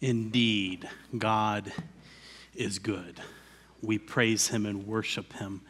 Indeed, 0.00 0.88
God 1.16 1.72
is 2.54 2.78
good. 2.78 3.20
We 3.82 3.98
praise 3.98 4.48
Him 4.48 4.66
and 4.66 4.86
worship 4.86 5.32
Him 5.34 5.62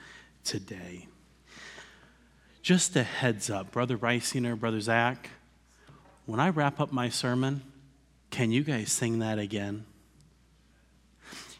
today. 0.45 1.06
Just 2.62 2.97
a 2.97 3.03
heads 3.03 3.51
up, 3.51 3.71
Brother 3.71 3.97
Reisinger, 3.97 4.59
Brother 4.59 4.81
Zach, 4.81 5.31
when 6.27 6.41
I 6.41 6.49
wrap 6.49 6.81
up 6.81 6.91
my 6.91 7.09
sermon, 7.09 7.62
can 8.31 8.51
you 8.51 8.65
guys 8.65 8.91
sing 8.91 9.21
that 9.21 9.39
again? 9.39 9.85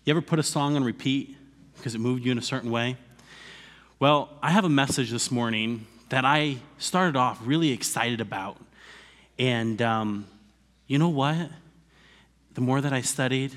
You 0.05 0.11
ever 0.11 0.21
put 0.21 0.41
a 0.41 0.43
song 0.43 0.75
on 0.75 0.83
repeat 0.83 1.37
because 1.77 1.95
it 1.95 1.99
moved 1.99 2.25
you 2.25 2.33
in 2.33 2.39
a 2.39 2.43
certain 2.43 2.73
way? 2.73 2.97
Well, 4.01 4.29
I 4.43 4.51
have 4.51 4.65
a 4.65 4.69
message 4.69 5.11
this 5.13 5.31
morning 5.31 5.87
that 6.09 6.25
I 6.25 6.57
started 6.79 7.17
off 7.17 7.39
really 7.45 7.71
excited 7.71 8.21
about. 8.21 8.57
And 9.39 9.81
um, 9.81 10.27
you 10.89 10.99
know 10.99 11.09
what? 11.09 11.49
The 12.57 12.63
more 12.63 12.81
that 12.81 12.95
I 12.95 13.03
studied, 13.03 13.53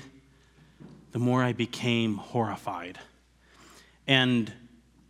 the 1.12 1.18
more 1.18 1.42
I 1.42 1.54
became 1.54 2.16
horrified. 2.16 2.98
And 4.06 4.52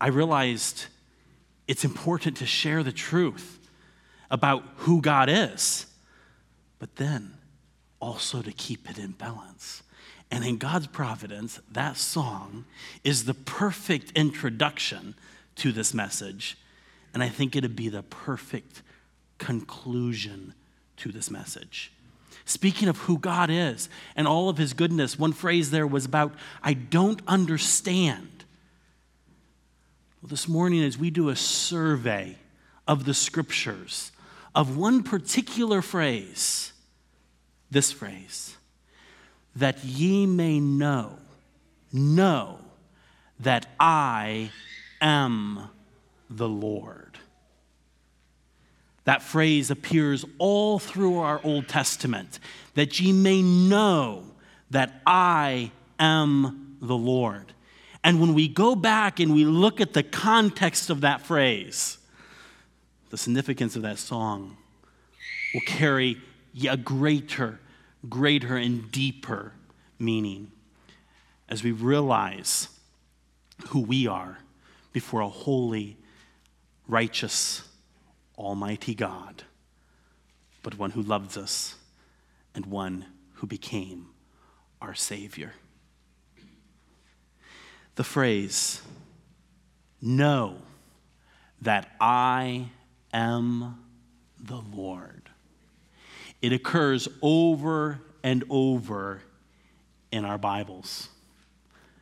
I 0.01 0.11
realized 0.11 0.87
it's 1.67 1.85
important 1.85 2.37
to 2.37 2.47
share 2.47 2.85
the 2.85 2.93
truth 2.93 3.59
about 4.31 4.63
who 4.77 5.03
God 5.03 5.29
is, 5.29 5.87
but 6.79 6.95
then 6.97 7.33
also 7.99 8.43
to 8.43 8.53
keep 8.53 8.89
it 8.89 8.97
in 8.97 9.11
balance. 9.11 9.83
And 10.31 10.45
in 10.45 10.59
God's 10.59 10.87
providence, 10.87 11.59
that 11.73 11.97
song 11.97 12.67
is 13.03 13.25
the 13.25 13.35
perfect 13.35 14.13
introduction 14.13 15.17
to 15.57 15.73
this 15.73 15.93
message. 15.93 16.57
And 17.13 17.25
I 17.25 17.29
think 17.29 17.57
it'd 17.57 17.75
be 17.75 17.89
the 17.89 18.05
perfect 18.05 18.83
conclusion 19.39 20.55
to 20.99 21.11
this 21.11 21.29
message. 21.29 21.91
Speaking 22.51 22.89
of 22.89 22.99
who 22.99 23.17
God 23.17 23.49
is 23.49 23.89
and 24.17 24.27
all 24.27 24.49
of 24.49 24.59
his 24.59 24.73
goodness, 24.73 25.17
one 25.17 25.33
phrase 25.33 25.71
there 25.71 25.87
was 25.87 26.05
about, 26.05 26.35
I 26.65 26.73
don't 26.75 27.23
understand. 27.29 28.45
Well, 30.21 30.31
this 30.31 30.49
morning, 30.49 30.83
as 30.83 30.99
we 30.99 31.11
do 31.11 31.29
a 31.29 31.37
survey 31.37 32.39
of 32.89 33.05
the 33.05 33.15
scriptures, 33.15 34.11
of 34.53 34.77
one 34.77 35.05
particular 35.05 35.81
phrase, 35.81 36.73
this 37.71 37.93
phrase, 37.93 38.57
that 39.55 39.85
ye 39.85 40.27
may 40.27 40.59
know, 40.59 41.19
know 41.93 42.59
that 43.39 43.67
I 43.79 44.51
am 45.01 45.69
the 46.29 46.49
Lord. 46.49 47.17
That 49.11 49.23
phrase 49.23 49.73
appears 49.73 50.25
all 50.39 50.79
through 50.79 51.19
our 51.19 51.41
Old 51.43 51.67
Testament 51.67 52.39
that 52.75 53.01
ye 53.01 53.11
may 53.13 53.43
know 53.43 54.23
that 54.71 55.03
I 55.05 55.73
am 55.99 56.77
the 56.81 56.97
Lord. 56.97 57.53
And 58.05 58.21
when 58.21 58.35
we 58.35 58.47
go 58.47 58.77
back 58.77 59.19
and 59.19 59.35
we 59.35 59.45
look 59.45 59.81
at 59.81 59.95
the 59.95 60.05
context 60.05 60.91
of 60.91 61.01
that 61.01 61.23
phrase, 61.23 61.99
the 63.09 63.19
significance 63.19 63.75
of 63.75 63.83
that 63.83 63.99
song 63.99 64.57
will 65.55 65.63
carry 65.63 66.19
a 66.69 66.77
greater, 66.77 67.59
greater, 68.09 68.57
and 68.57 68.93
deeper 68.93 69.55
meaning 69.99 70.53
as 71.49 71.65
we 71.65 71.73
realize 71.73 72.69
who 73.71 73.81
we 73.81 74.07
are 74.07 74.39
before 74.93 75.21
a 75.21 75.29
holy, 75.29 75.97
righteous, 76.87 77.65
almighty 78.41 78.95
God, 78.95 79.45
but 80.63 80.79
one 80.79 80.91
who 80.91 81.03
loves 81.03 81.37
us 81.37 81.77
and 82.55 82.67
one 82.67 83.07
who 83.35 83.47
became 83.47 84.07
our 84.81 84.95
Savior. 84.95 85.55
The 87.97 88.05
phrase, 88.05 88.81
know 90.01 90.57
that 91.61 91.91
I 92.01 92.69
am 93.13 93.79
the 94.39 94.63
Lord. 94.75 95.29
It 96.41 96.53
occurs 96.53 97.09
over 97.21 98.01
and 98.23 98.45
over 98.49 99.21
in 100.11 100.25
our 100.25 100.39
Bibles. 100.39 101.09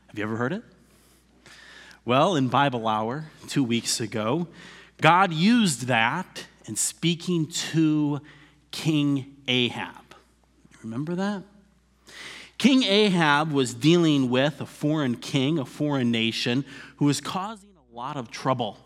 Have 0.06 0.18
you 0.18 0.24
ever 0.24 0.36
heard 0.36 0.52
it? 0.52 0.62
Well, 2.04 2.36
in 2.36 2.48
Bible 2.48 2.86
Hour 2.86 3.26
two 3.48 3.64
weeks 3.64 4.00
ago, 4.00 4.46
God 5.00 5.32
used 5.32 5.86
that 5.86 6.46
in 6.66 6.76
speaking 6.76 7.46
to 7.46 8.20
King 8.70 9.36
Ahab. 9.46 10.14
Remember 10.82 11.14
that? 11.14 11.42
King 12.58 12.82
Ahab 12.82 13.52
was 13.52 13.72
dealing 13.72 14.30
with 14.30 14.60
a 14.60 14.66
foreign 14.66 15.16
king, 15.16 15.58
a 15.60 15.64
foreign 15.64 16.10
nation, 16.10 16.64
who 16.96 17.04
was 17.04 17.20
causing 17.20 17.70
a 17.76 17.96
lot 17.96 18.16
of 18.16 18.30
trouble. 18.30 18.76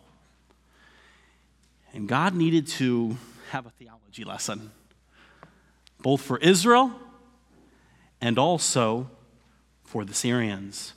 And 1.95 2.07
God 2.07 2.35
needed 2.35 2.67
to 2.69 3.17
have 3.51 3.65
a 3.65 3.71
theology 3.71 4.25
lesson, 4.25 4.71
both 6.03 6.21
for 6.21 6.37
Israel 6.39 6.93
and 8.21 8.39
also 8.39 9.11
for 9.85 10.05
the 10.05 10.15
Syrians. 10.15 10.93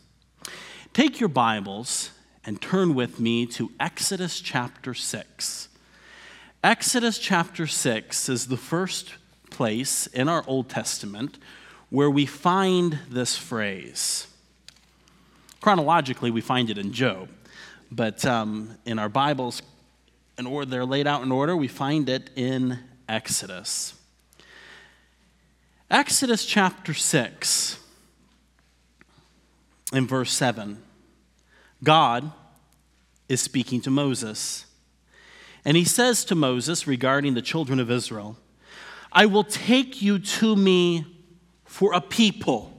Take 0.94 1.20
your 1.20 1.30
Bibles 1.30 2.12
and 2.46 2.62
turn 2.62 2.94
with 2.94 3.20
me 3.20 3.46
to 3.48 3.72
Exodus 3.80 4.40
chapter 4.40 4.94
6. 4.94 5.70
Exodus 6.64 7.18
chapter 7.18 7.66
6 7.66 8.30
is 8.30 8.48
the 8.48 8.58
first 8.58 9.14
place 9.50 10.08
in 10.08 10.30
our 10.30 10.44
Old 10.48 10.70
Testament 10.70 11.38
where 11.90 12.10
we 12.10 12.26
find 12.26 13.00
this 13.10 13.36
phrase. 13.38 14.28
Chronologically, 15.62 16.30
we 16.30 16.42
find 16.42 16.70
it 16.70 16.78
in 16.78 16.92
Job, 16.94 17.30
but 17.92 18.24
um, 18.26 18.78
in 18.86 19.00
our 19.00 19.10
Bibles, 19.10 19.62
in 20.38 20.46
order, 20.46 20.70
they're 20.70 20.86
laid 20.86 21.08
out 21.08 21.24
in 21.24 21.32
order, 21.32 21.56
we 21.56 21.68
find 21.68 22.10
it 22.10 22.30
in 22.36 22.80
Exodus. 23.10 23.94
Exodus 25.90 26.46
chapter 26.46 26.94
6, 26.94 27.80
in 29.94 30.06
verse 30.08 30.32
7. 30.32 30.82
God 31.84 32.32
is 33.28 33.42
speaking 33.42 33.82
to 33.82 33.92
Moses. 33.92 34.66
And 35.64 35.76
he 35.76 35.84
says 35.84 36.24
to 36.26 36.36
Moses 36.36 36.86
regarding 36.86 37.34
the 37.34 37.42
children 37.42 37.80
of 37.80 37.90
Israel, 37.90 38.38
I 39.12 39.26
will 39.26 39.44
take 39.44 40.02
you 40.02 40.20
to 40.20 40.56
me 40.56 41.06
for 41.64 41.94
a 41.94 42.02
people, 42.02 42.72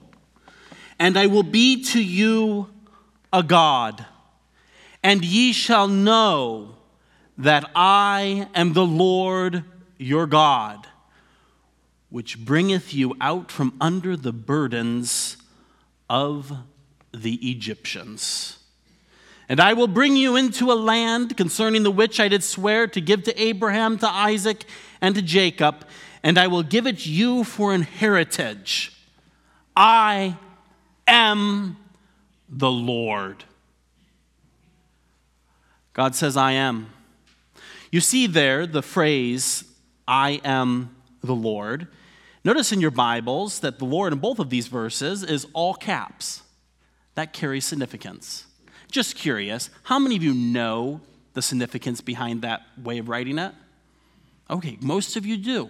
and 0.98 1.18
I 1.18 1.26
will 1.26 1.42
be 1.42 1.82
to 1.84 2.02
you 2.02 2.68
a 3.32 3.42
God, 3.42 4.06
and 5.02 5.24
ye 5.24 5.52
shall 5.52 5.88
know 5.88 6.76
that 7.38 7.68
I 7.74 8.48
am 8.54 8.72
the 8.72 8.86
Lord 8.86 9.64
your 9.98 10.26
God, 10.26 10.86
which 12.08 12.38
bringeth 12.38 12.94
you 12.94 13.14
out 13.20 13.50
from 13.50 13.74
under 13.80 14.16
the 14.16 14.32
burdens 14.32 15.36
of 16.08 16.52
the 17.12 17.34
Egyptians. 17.50 18.55
And 19.48 19.60
I 19.60 19.74
will 19.74 19.86
bring 19.86 20.16
you 20.16 20.34
into 20.36 20.72
a 20.72 20.74
land 20.74 21.36
concerning 21.36 21.84
the 21.84 21.90
which 21.90 22.18
I 22.18 22.28
did 22.28 22.42
swear 22.42 22.86
to 22.88 23.00
give 23.00 23.22
to 23.24 23.40
Abraham, 23.40 23.96
to 23.98 24.08
Isaac, 24.08 24.64
and 25.00 25.14
to 25.14 25.22
Jacob, 25.22 25.86
and 26.22 26.38
I 26.38 26.48
will 26.48 26.64
give 26.64 26.86
it 26.86 27.06
you 27.06 27.44
for 27.44 27.72
an 27.72 27.82
heritage. 27.82 28.92
I 29.76 30.36
am 31.06 31.76
the 32.48 32.70
Lord. 32.70 33.44
God 35.92 36.14
says, 36.14 36.36
I 36.36 36.52
am. 36.52 36.90
You 37.92 38.00
see 38.00 38.26
there 38.26 38.66
the 38.66 38.82
phrase, 38.82 39.64
I 40.08 40.40
am 40.44 40.96
the 41.22 41.34
Lord. 41.34 41.86
Notice 42.44 42.72
in 42.72 42.80
your 42.80 42.90
Bibles 42.90 43.60
that 43.60 43.78
the 43.78 43.84
Lord 43.84 44.12
in 44.12 44.18
both 44.18 44.38
of 44.38 44.50
these 44.50 44.66
verses 44.66 45.22
is 45.22 45.46
all 45.52 45.74
caps. 45.74 46.42
That 47.14 47.32
carries 47.32 47.64
significance. 47.64 48.45
Just 48.96 49.14
curious, 49.14 49.68
how 49.82 49.98
many 49.98 50.16
of 50.16 50.22
you 50.22 50.32
know 50.32 51.02
the 51.34 51.42
significance 51.42 52.00
behind 52.00 52.40
that 52.40 52.62
way 52.82 52.96
of 52.96 53.10
writing 53.10 53.38
it? 53.38 53.52
Okay, 54.48 54.78
most 54.80 55.16
of 55.16 55.26
you 55.26 55.36
do. 55.36 55.68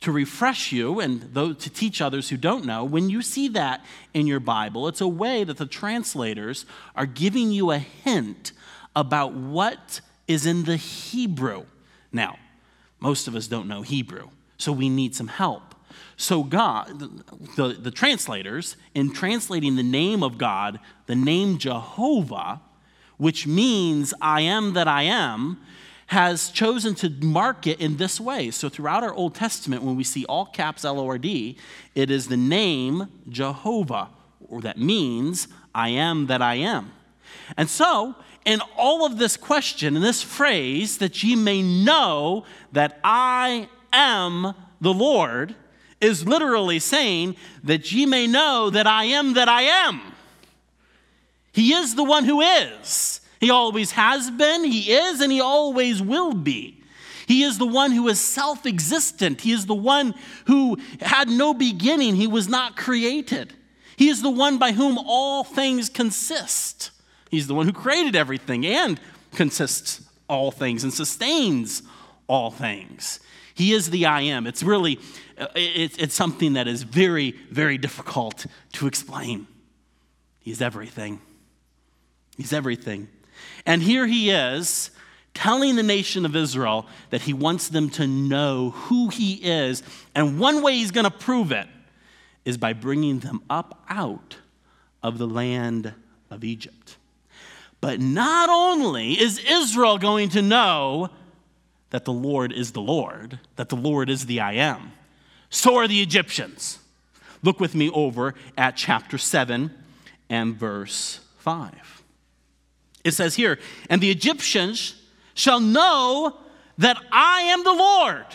To 0.00 0.10
refresh 0.10 0.72
you 0.72 1.00
and 1.00 1.34
to 1.34 1.54
teach 1.54 2.00
others 2.00 2.30
who 2.30 2.38
don't 2.38 2.64
know, 2.64 2.82
when 2.82 3.10
you 3.10 3.20
see 3.20 3.48
that 3.48 3.84
in 4.14 4.26
your 4.26 4.40
Bible, 4.40 4.88
it's 4.88 5.02
a 5.02 5.06
way 5.06 5.44
that 5.44 5.58
the 5.58 5.66
translators 5.66 6.64
are 6.96 7.04
giving 7.04 7.52
you 7.52 7.70
a 7.70 7.76
hint 7.76 8.52
about 8.96 9.34
what 9.34 10.00
is 10.26 10.46
in 10.46 10.64
the 10.64 10.78
Hebrew. 10.78 11.66
Now, 12.10 12.38
most 13.00 13.28
of 13.28 13.36
us 13.36 13.48
don't 13.48 13.68
know 13.68 13.82
Hebrew, 13.82 14.30
so 14.56 14.72
we 14.72 14.88
need 14.88 15.14
some 15.14 15.28
help. 15.28 15.73
So, 16.16 16.42
God, 16.44 17.10
the, 17.56 17.76
the 17.78 17.90
translators, 17.90 18.76
in 18.94 19.12
translating 19.12 19.76
the 19.76 19.82
name 19.82 20.22
of 20.22 20.38
God, 20.38 20.78
the 21.06 21.16
name 21.16 21.58
Jehovah, 21.58 22.60
which 23.16 23.46
means 23.46 24.14
I 24.20 24.42
am 24.42 24.74
that 24.74 24.86
I 24.88 25.02
am, 25.02 25.58
has 26.08 26.50
chosen 26.50 26.94
to 26.96 27.10
mark 27.10 27.66
it 27.66 27.80
in 27.80 27.96
this 27.96 28.20
way. 28.20 28.50
So, 28.50 28.68
throughout 28.68 29.02
our 29.02 29.14
Old 29.14 29.34
Testament, 29.34 29.82
when 29.82 29.96
we 29.96 30.04
see 30.04 30.24
all 30.26 30.46
caps 30.46 30.84
L 30.84 31.00
O 31.00 31.06
R 31.08 31.18
D, 31.18 31.56
it 31.94 32.10
is 32.10 32.28
the 32.28 32.36
name 32.36 33.08
Jehovah, 33.28 34.10
or 34.48 34.60
that 34.60 34.78
means 34.78 35.48
I 35.74 35.88
am 35.88 36.26
that 36.26 36.42
I 36.42 36.54
am. 36.56 36.92
And 37.56 37.68
so, 37.68 38.14
in 38.44 38.60
all 38.76 39.04
of 39.04 39.18
this 39.18 39.36
question, 39.36 39.96
in 39.96 40.02
this 40.02 40.22
phrase, 40.22 40.98
that 40.98 41.22
ye 41.22 41.34
may 41.34 41.62
know 41.62 42.44
that 42.72 43.00
I 43.02 43.68
am 43.92 44.54
the 44.80 44.92
Lord, 44.92 45.54
is 46.00 46.26
literally 46.26 46.78
saying 46.78 47.36
that 47.62 47.90
ye 47.92 48.06
may 48.06 48.26
know 48.26 48.70
that 48.70 48.86
I 48.86 49.04
am 49.04 49.34
that 49.34 49.48
I 49.48 49.62
am. 49.62 50.00
He 51.52 51.72
is 51.72 51.94
the 51.94 52.04
one 52.04 52.24
who 52.24 52.40
is. 52.40 53.20
He 53.40 53.50
always 53.50 53.92
has 53.92 54.30
been, 54.30 54.64
He 54.64 54.92
is, 54.92 55.20
and 55.20 55.30
He 55.30 55.40
always 55.40 56.02
will 56.02 56.32
be. 56.32 56.82
He 57.26 57.42
is 57.42 57.58
the 57.58 57.66
one 57.66 57.92
who 57.92 58.08
is 58.08 58.20
self 58.20 58.66
existent. 58.66 59.42
He 59.42 59.52
is 59.52 59.66
the 59.66 59.74
one 59.74 60.14
who 60.46 60.78
had 61.00 61.28
no 61.28 61.54
beginning. 61.54 62.16
He 62.16 62.26
was 62.26 62.48
not 62.48 62.76
created. 62.76 63.54
He 63.96 64.08
is 64.08 64.22
the 64.22 64.30
one 64.30 64.58
by 64.58 64.72
whom 64.72 64.98
all 64.98 65.44
things 65.44 65.88
consist. 65.88 66.90
He's 67.30 67.46
the 67.46 67.54
one 67.54 67.66
who 67.66 67.72
created 67.72 68.16
everything 68.16 68.66
and 68.66 69.00
consists 69.32 70.02
all 70.28 70.50
things 70.50 70.84
and 70.84 70.92
sustains 70.92 71.82
all 72.26 72.50
things. 72.50 73.20
He 73.54 73.72
is 73.72 73.90
the 73.90 74.06
I 74.06 74.22
am. 74.22 74.46
It's 74.46 74.62
really, 74.62 74.98
uh, 75.38 75.46
it's, 75.54 75.96
it's 75.96 76.14
something 76.14 76.54
that 76.54 76.66
is 76.66 76.82
very, 76.82 77.32
very 77.50 77.78
difficult 77.78 78.46
to 78.72 78.86
explain. 78.86 79.46
He's 80.40 80.60
everything. 80.60 81.20
He's 82.36 82.52
everything. 82.52 83.08
And 83.64 83.82
here 83.82 84.06
he 84.06 84.30
is 84.30 84.90
telling 85.32 85.76
the 85.76 85.82
nation 85.82 86.24
of 86.24 86.36
Israel 86.36 86.86
that 87.10 87.22
he 87.22 87.32
wants 87.32 87.68
them 87.68 87.90
to 87.90 88.06
know 88.06 88.70
who 88.70 89.08
he 89.08 89.34
is. 89.34 89.82
And 90.14 90.38
one 90.38 90.62
way 90.62 90.74
he's 90.74 90.90
going 90.90 91.04
to 91.04 91.10
prove 91.10 91.52
it 91.52 91.66
is 92.44 92.56
by 92.56 92.72
bringing 92.72 93.20
them 93.20 93.42
up 93.48 93.84
out 93.88 94.36
of 95.02 95.18
the 95.18 95.26
land 95.26 95.94
of 96.30 96.44
Egypt. 96.44 96.96
But 97.80 98.00
not 98.00 98.48
only 98.48 99.20
is 99.20 99.38
Israel 99.38 99.98
going 99.98 100.30
to 100.30 100.42
know 100.42 101.10
that 101.94 102.04
the 102.04 102.12
Lord 102.12 102.52
is 102.52 102.72
the 102.72 102.80
Lord, 102.80 103.38
that 103.54 103.68
the 103.68 103.76
Lord 103.76 104.10
is 104.10 104.26
the 104.26 104.40
I 104.40 104.54
am, 104.54 104.90
so 105.48 105.76
are 105.76 105.86
the 105.86 106.02
Egyptians. 106.02 106.80
Look 107.44 107.60
with 107.60 107.76
me 107.76 107.88
over 107.90 108.34
at 108.58 108.74
chapter 108.76 109.16
7 109.16 109.72
and 110.28 110.56
verse 110.56 111.20
5. 111.38 112.02
It 113.04 113.12
says 113.12 113.36
here, 113.36 113.60
and 113.88 114.00
the 114.00 114.10
Egyptians 114.10 115.00
shall 115.34 115.60
know 115.60 116.36
that 116.78 117.00
I 117.12 117.42
am 117.42 117.62
the 117.62 117.72
Lord 117.72 118.26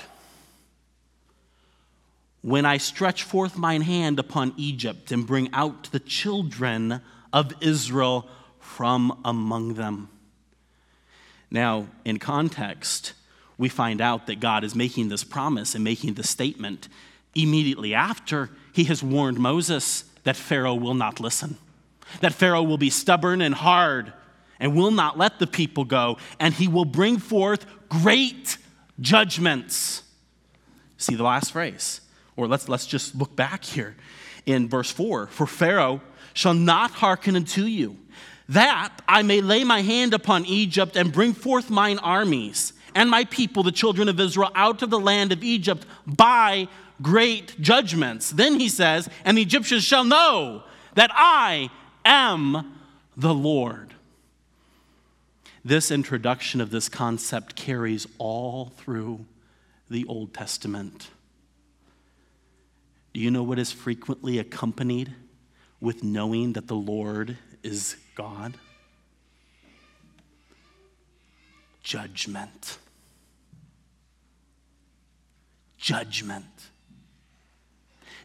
when 2.41 2.65
I 2.65 2.77
stretch 2.77 3.23
forth 3.23 3.57
mine 3.57 3.81
hand 3.81 4.19
upon 4.19 4.53
Egypt 4.55 5.11
and 5.11 5.27
bring 5.27 5.49
out 5.51 5.91
the 5.91 5.99
children 5.99 7.01
of 7.33 7.51
Israel 7.59 8.25
from 8.61 9.19
among 9.25 9.73
them. 9.73 10.07
Now, 11.51 11.87
in 12.05 12.19
context, 12.19 13.15
we 13.59 13.69
find 13.69 13.99
out 13.99 14.25
that 14.27 14.39
God 14.39 14.63
is 14.63 14.73
making 14.73 15.09
this 15.09 15.25
promise 15.25 15.75
and 15.75 15.83
making 15.83 16.13
this 16.15 16.29
statement 16.29 16.87
immediately 17.35 17.93
after 17.93 18.49
he 18.71 18.85
has 18.85 19.03
warned 19.03 19.37
Moses 19.37 20.05
that 20.23 20.37
Pharaoh 20.37 20.75
will 20.75 20.93
not 20.93 21.19
listen, 21.19 21.57
that 22.21 22.33
Pharaoh 22.33 22.63
will 22.63 22.77
be 22.77 22.89
stubborn 22.89 23.41
and 23.41 23.53
hard 23.53 24.13
and 24.61 24.75
will 24.75 24.91
not 24.91 25.17
let 25.17 25.39
the 25.39 25.47
people 25.47 25.83
go, 25.83 26.17
and 26.39 26.53
he 26.53 26.69
will 26.69 26.85
bring 26.85 27.17
forth 27.17 27.65
great 27.89 28.57
judgments. 29.01 30.03
See 30.97 31.15
the 31.15 31.23
last 31.23 31.51
phrase. 31.51 32.01
Or 32.37 32.47
let's, 32.47 32.69
let's 32.69 32.87
just 32.87 33.13
look 33.13 33.35
back 33.35 33.65
here 33.65 33.95
in 34.45 34.69
verse 34.69 34.89
4 34.89 35.27
For 35.27 35.45
Pharaoh 35.45 36.01
shall 36.33 36.53
not 36.53 36.91
hearken 36.91 37.35
unto 37.35 37.63
you, 37.63 37.97
that 38.47 39.01
I 39.05 39.21
may 39.21 39.41
lay 39.41 39.65
my 39.65 39.81
hand 39.81 40.13
upon 40.13 40.45
Egypt 40.45 40.95
and 40.95 41.11
bring 41.11 41.33
forth 41.33 41.69
mine 41.69 41.99
armies 41.99 42.71
and 42.95 43.09
my 43.09 43.25
people, 43.25 43.63
the 43.63 43.71
children 43.71 44.09
of 44.09 44.19
Israel, 44.19 44.51
out 44.55 44.81
of 44.81 44.89
the 44.89 44.99
land 44.99 45.31
of 45.31 45.43
Egypt 45.43 45.85
by 46.05 46.67
great 47.01 47.59
judgments. 47.61 48.31
Then 48.31 48.59
he 48.59 48.69
says, 48.69 49.09
And 49.25 49.37
the 49.37 49.41
Egyptians 49.41 49.83
shall 49.83 50.03
know 50.03 50.63
that 50.95 51.11
I 51.13 51.69
am 52.05 52.79
the 53.15 53.33
Lord. 53.33 53.93
This 55.63 55.91
introduction 55.91 56.61
of 56.61 56.71
this 56.71 56.87
concept 56.89 57.55
carries 57.55 58.07
all 58.17 58.73
through 58.77 59.25
the 59.89 60.05
Old 60.05 60.33
Testament. 60.33 61.09
Do 63.13 63.19
you 63.19 63.31
know 63.31 63.43
what 63.43 63.59
is 63.59 63.71
frequently 63.71 64.39
accompanied 64.39 65.13
with 65.81 66.03
knowing 66.03 66.53
that 66.53 66.67
the 66.67 66.75
Lord 66.75 67.37
is 67.63 67.97
God? 68.15 68.53
Judgment. 71.89 72.77
Judgment. 75.79 76.45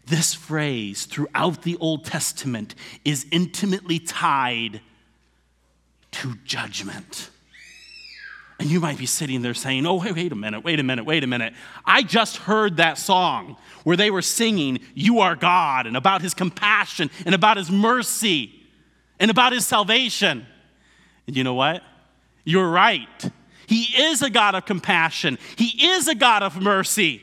This 0.04 0.34
phrase 0.34 1.06
throughout 1.06 1.62
the 1.62 1.78
Old 1.78 2.04
Testament 2.04 2.74
is 3.06 3.24
intimately 3.30 3.98
tied 3.98 4.82
to 6.10 6.34
judgment. 6.44 7.30
And 8.60 8.68
you 8.70 8.80
might 8.80 8.98
be 8.98 9.06
sitting 9.06 9.40
there 9.40 9.54
saying, 9.54 9.86
Oh, 9.86 9.94
wait, 9.94 10.14
wait 10.14 10.30
a 10.30 10.34
minute, 10.34 10.62
wait 10.62 10.78
a 10.78 10.82
minute, 10.82 11.06
wait 11.06 11.24
a 11.24 11.26
minute. 11.26 11.54
I 11.86 12.02
just 12.02 12.36
heard 12.36 12.76
that 12.76 12.98
song 12.98 13.56
where 13.84 13.96
they 13.96 14.10
were 14.10 14.20
singing, 14.20 14.80
You 14.94 15.20
are 15.20 15.36
God, 15.36 15.86
and 15.86 15.96
about 15.96 16.20
his 16.20 16.34
compassion, 16.34 17.10
and 17.24 17.34
about 17.34 17.56
his 17.56 17.70
mercy, 17.70 18.52
and 19.18 19.30
about 19.30 19.54
his 19.54 19.66
salvation. 19.66 20.44
And 21.26 21.34
you 21.34 21.44
know 21.44 21.54
what? 21.54 21.82
You're 22.44 22.68
right. 22.68 23.30
He 23.66 23.82
is 23.82 24.22
a 24.22 24.30
God 24.30 24.54
of 24.54 24.64
compassion, 24.64 25.38
He 25.56 25.86
is 25.88 26.08
a 26.08 26.14
God 26.14 26.42
of 26.42 26.60
mercy. 26.60 27.22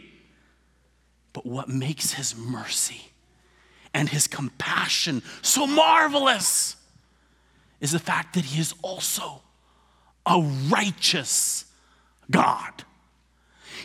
But 1.34 1.46
what 1.46 1.70
makes 1.70 2.12
his 2.12 2.36
mercy 2.36 3.02
and 3.94 4.10
his 4.10 4.28
compassion 4.28 5.24
so 5.42 5.66
marvelous? 5.66 6.76
is 7.82 7.92
the 7.92 8.00
fact 8.00 8.36
that 8.36 8.46
he 8.46 8.62
is 8.62 8.74
also 8.84 9.42
a 10.26 10.40
righteous 10.70 11.66
God. 12.30 12.86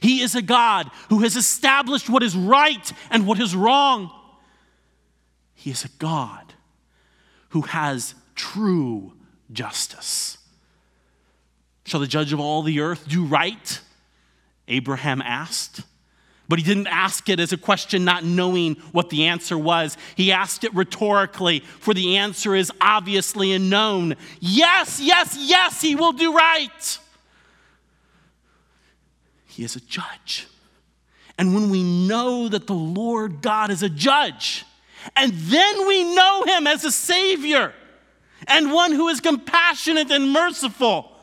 He 0.01 0.21
is 0.21 0.35
a 0.35 0.43
God 0.43 0.91
who 1.09 1.21
has 1.21 1.35
established 1.35 2.11
what 2.11 2.23
is 2.23 2.37
right 2.37 2.93
and 3.11 3.27
what 3.27 3.41
is 3.41 3.57
wrong. 3.57 4.11
He 5.55 5.71
is 5.71 5.85
a 5.85 5.89
God 5.99 6.53
who 7.49 7.63
has 7.63 8.15
true 8.35 9.15
justice. 9.51 10.37
Shall 11.87 12.01
the 12.01 12.07
judge 12.09 12.33
of 12.33 12.41
all 12.41 12.63
the 12.63 12.81
earth 12.81 13.09
do 13.09 13.25
right? 13.25 13.81
Abraham 14.67 15.23
asked. 15.23 15.83
But 16.49 16.59
he 16.59 16.65
didn't 16.65 16.89
ask 16.89 17.29
it 17.29 17.39
as 17.39 17.53
a 17.53 17.57
question 17.57 18.05
not 18.05 18.25
knowing 18.25 18.75
what 18.91 19.09
the 19.09 19.27
answer 19.27 19.57
was. 19.57 19.97
He 20.17 20.33
asked 20.33 20.65
it 20.65 20.75
rhetorically, 20.75 21.61
for 21.61 21.95
the 21.95 22.17
answer 22.17 22.55
is 22.57 22.73
obviously 22.81 23.53
and 23.53 23.71
known. 23.71 24.17
Yes, 24.41 25.01
yes, 25.01 25.37
yes, 25.39 25.81
he 25.81 25.95
will 25.95 26.13
do 26.13 26.35
right. 26.35 26.99
He 29.47 29.63
is 29.63 29.77
a 29.77 29.81
judge. 29.81 30.49
And 31.39 31.55
when 31.55 31.71
we 31.71 31.85
know 31.85 32.49
that 32.49 32.67
the 32.67 32.75
Lord 32.75 33.43
God 33.43 33.71
is 33.71 33.83
a 33.83 33.89
judge, 33.89 34.65
and 35.15 35.33
then 35.33 35.87
we 35.87 36.15
know 36.15 36.43
him 36.45 36.67
as 36.67 36.85
a 36.85 36.91
Savior 36.91 37.73
and 38.49 38.73
one 38.73 38.93
who 38.93 39.09
is 39.09 39.21
compassionate 39.21 40.11
and 40.11 40.33
merciful, 40.33 41.16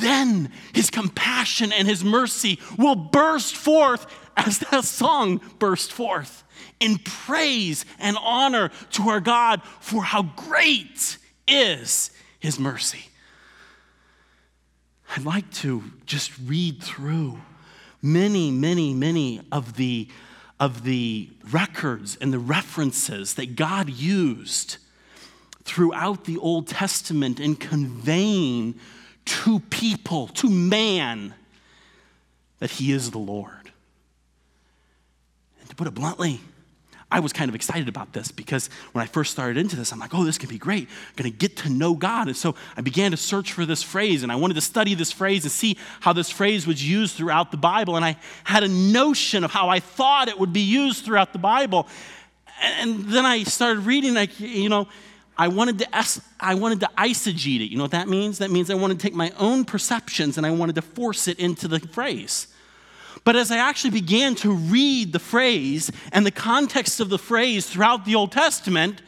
then 0.00 0.52
his 0.72 0.90
compassion 0.90 1.72
and 1.72 1.88
his 1.88 2.04
mercy 2.04 2.58
will 2.76 2.94
burst 2.94 3.56
forth 3.56 4.06
as 4.36 4.58
that 4.58 4.84
song 4.84 5.40
burst 5.58 5.92
forth 5.92 6.44
in 6.80 6.98
praise 6.98 7.84
and 7.98 8.16
honor 8.20 8.70
to 8.90 9.08
our 9.08 9.20
God 9.20 9.62
for 9.80 10.02
how 10.02 10.22
great 10.22 11.18
is 11.46 12.10
his 12.38 12.58
mercy. 12.58 13.06
I'd 15.16 15.24
like 15.24 15.50
to 15.54 15.82
just 16.04 16.32
read 16.44 16.82
through 16.82 17.40
many, 18.02 18.50
many, 18.50 18.92
many 18.94 19.40
of 19.50 19.76
the, 19.76 20.08
of 20.60 20.84
the 20.84 21.30
records 21.50 22.16
and 22.20 22.32
the 22.32 22.38
references 22.38 23.34
that 23.34 23.56
God 23.56 23.88
used 23.88 24.76
throughout 25.64 26.24
the 26.24 26.38
Old 26.38 26.68
Testament 26.68 27.40
in 27.40 27.56
conveying 27.56 28.78
to 29.28 29.60
people, 29.60 30.28
to 30.28 30.48
man, 30.48 31.34
that 32.60 32.70
he 32.70 32.92
is 32.92 33.10
the 33.10 33.18
Lord 33.18 33.70
And 35.60 35.68
to 35.68 35.76
put 35.76 35.86
it 35.86 35.94
bluntly, 35.94 36.40
I 37.10 37.20
was 37.20 37.32
kind 37.32 37.48
of 37.48 37.54
excited 37.54 37.88
about 37.88 38.12
this 38.12 38.30
because 38.30 38.68
when 38.92 39.02
I 39.02 39.06
first 39.06 39.30
started 39.30 39.56
into 39.56 39.76
this, 39.76 39.92
I'm 39.92 39.98
like, 39.98 40.14
oh, 40.14 40.24
this 40.24 40.36
can 40.36 40.48
be 40.48 40.58
great. 40.58 40.88
I'm 40.88 41.14
going 41.16 41.30
to 41.30 41.36
get 41.36 41.56
to 41.58 41.70
know 41.70 41.94
God. 41.94 42.28
And 42.28 42.36
so 42.36 42.54
I 42.76 42.82
began 42.82 43.12
to 43.12 43.16
search 43.16 43.52
for 43.52 43.64
this 43.64 43.82
phrase 43.82 44.22
and 44.22 44.32
I 44.32 44.36
wanted 44.36 44.54
to 44.54 44.60
study 44.60 44.94
this 44.94 45.12
phrase 45.12 45.44
and 45.44 45.52
see 45.52 45.78
how 46.00 46.12
this 46.12 46.30
phrase 46.30 46.66
was 46.66 46.86
used 46.86 47.16
throughout 47.16 47.50
the 47.50 47.56
Bible. 47.56 47.96
And 47.96 48.04
I 48.04 48.16
had 48.44 48.62
a 48.62 48.68
notion 48.68 49.44
of 49.44 49.50
how 49.50 49.68
I 49.68 49.80
thought 49.80 50.28
it 50.28 50.38
would 50.38 50.52
be 50.52 50.60
used 50.60 51.04
throughout 51.04 51.32
the 51.32 51.38
Bible. 51.38 51.86
And 52.80 53.04
then 53.06 53.24
I 53.24 53.44
started 53.44 53.80
reading, 53.80 54.14
like, 54.14 54.38
you 54.40 54.68
know, 54.68 54.88
I 55.38 55.46
wanted 55.46 55.78
to 55.78 55.88
I 56.40 56.56
wanted 56.56 56.80
to 56.80 56.90
eisegete 56.98 57.60
it. 57.60 57.70
You 57.70 57.78
know 57.78 57.84
what 57.84 57.92
that 57.92 58.08
means? 58.08 58.38
That 58.38 58.50
means 58.50 58.70
I 58.70 58.74
wanted 58.74 58.98
to 58.98 59.06
take 59.06 59.14
my 59.14 59.32
own 59.38 59.64
perceptions 59.64 60.36
and 60.36 60.44
I 60.44 60.50
wanted 60.50 60.74
to 60.74 60.82
force 60.82 61.28
it 61.28 61.38
into 61.38 61.68
the 61.68 61.78
phrase. 61.78 62.48
But 63.22 63.36
as 63.36 63.52
I 63.52 63.58
actually 63.58 63.90
began 63.90 64.34
to 64.36 64.52
read 64.52 65.12
the 65.12 65.18
phrase 65.18 65.92
and 66.12 66.26
the 66.26 66.32
context 66.32 66.98
of 66.98 67.08
the 67.08 67.18
phrase 67.18 67.68
throughout 67.68 68.04
the 68.04 68.16
Old 68.16 68.32
Testament, 68.32 69.00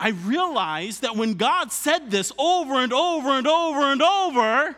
I 0.00 0.08
realized 0.08 1.02
that 1.02 1.16
when 1.16 1.34
God 1.34 1.70
said 1.70 2.10
this 2.10 2.32
over 2.36 2.74
and 2.74 2.92
over 2.92 3.30
and 3.30 3.46
over 3.46 3.80
and 3.80 4.02
over, 4.02 4.68
it 4.70 4.76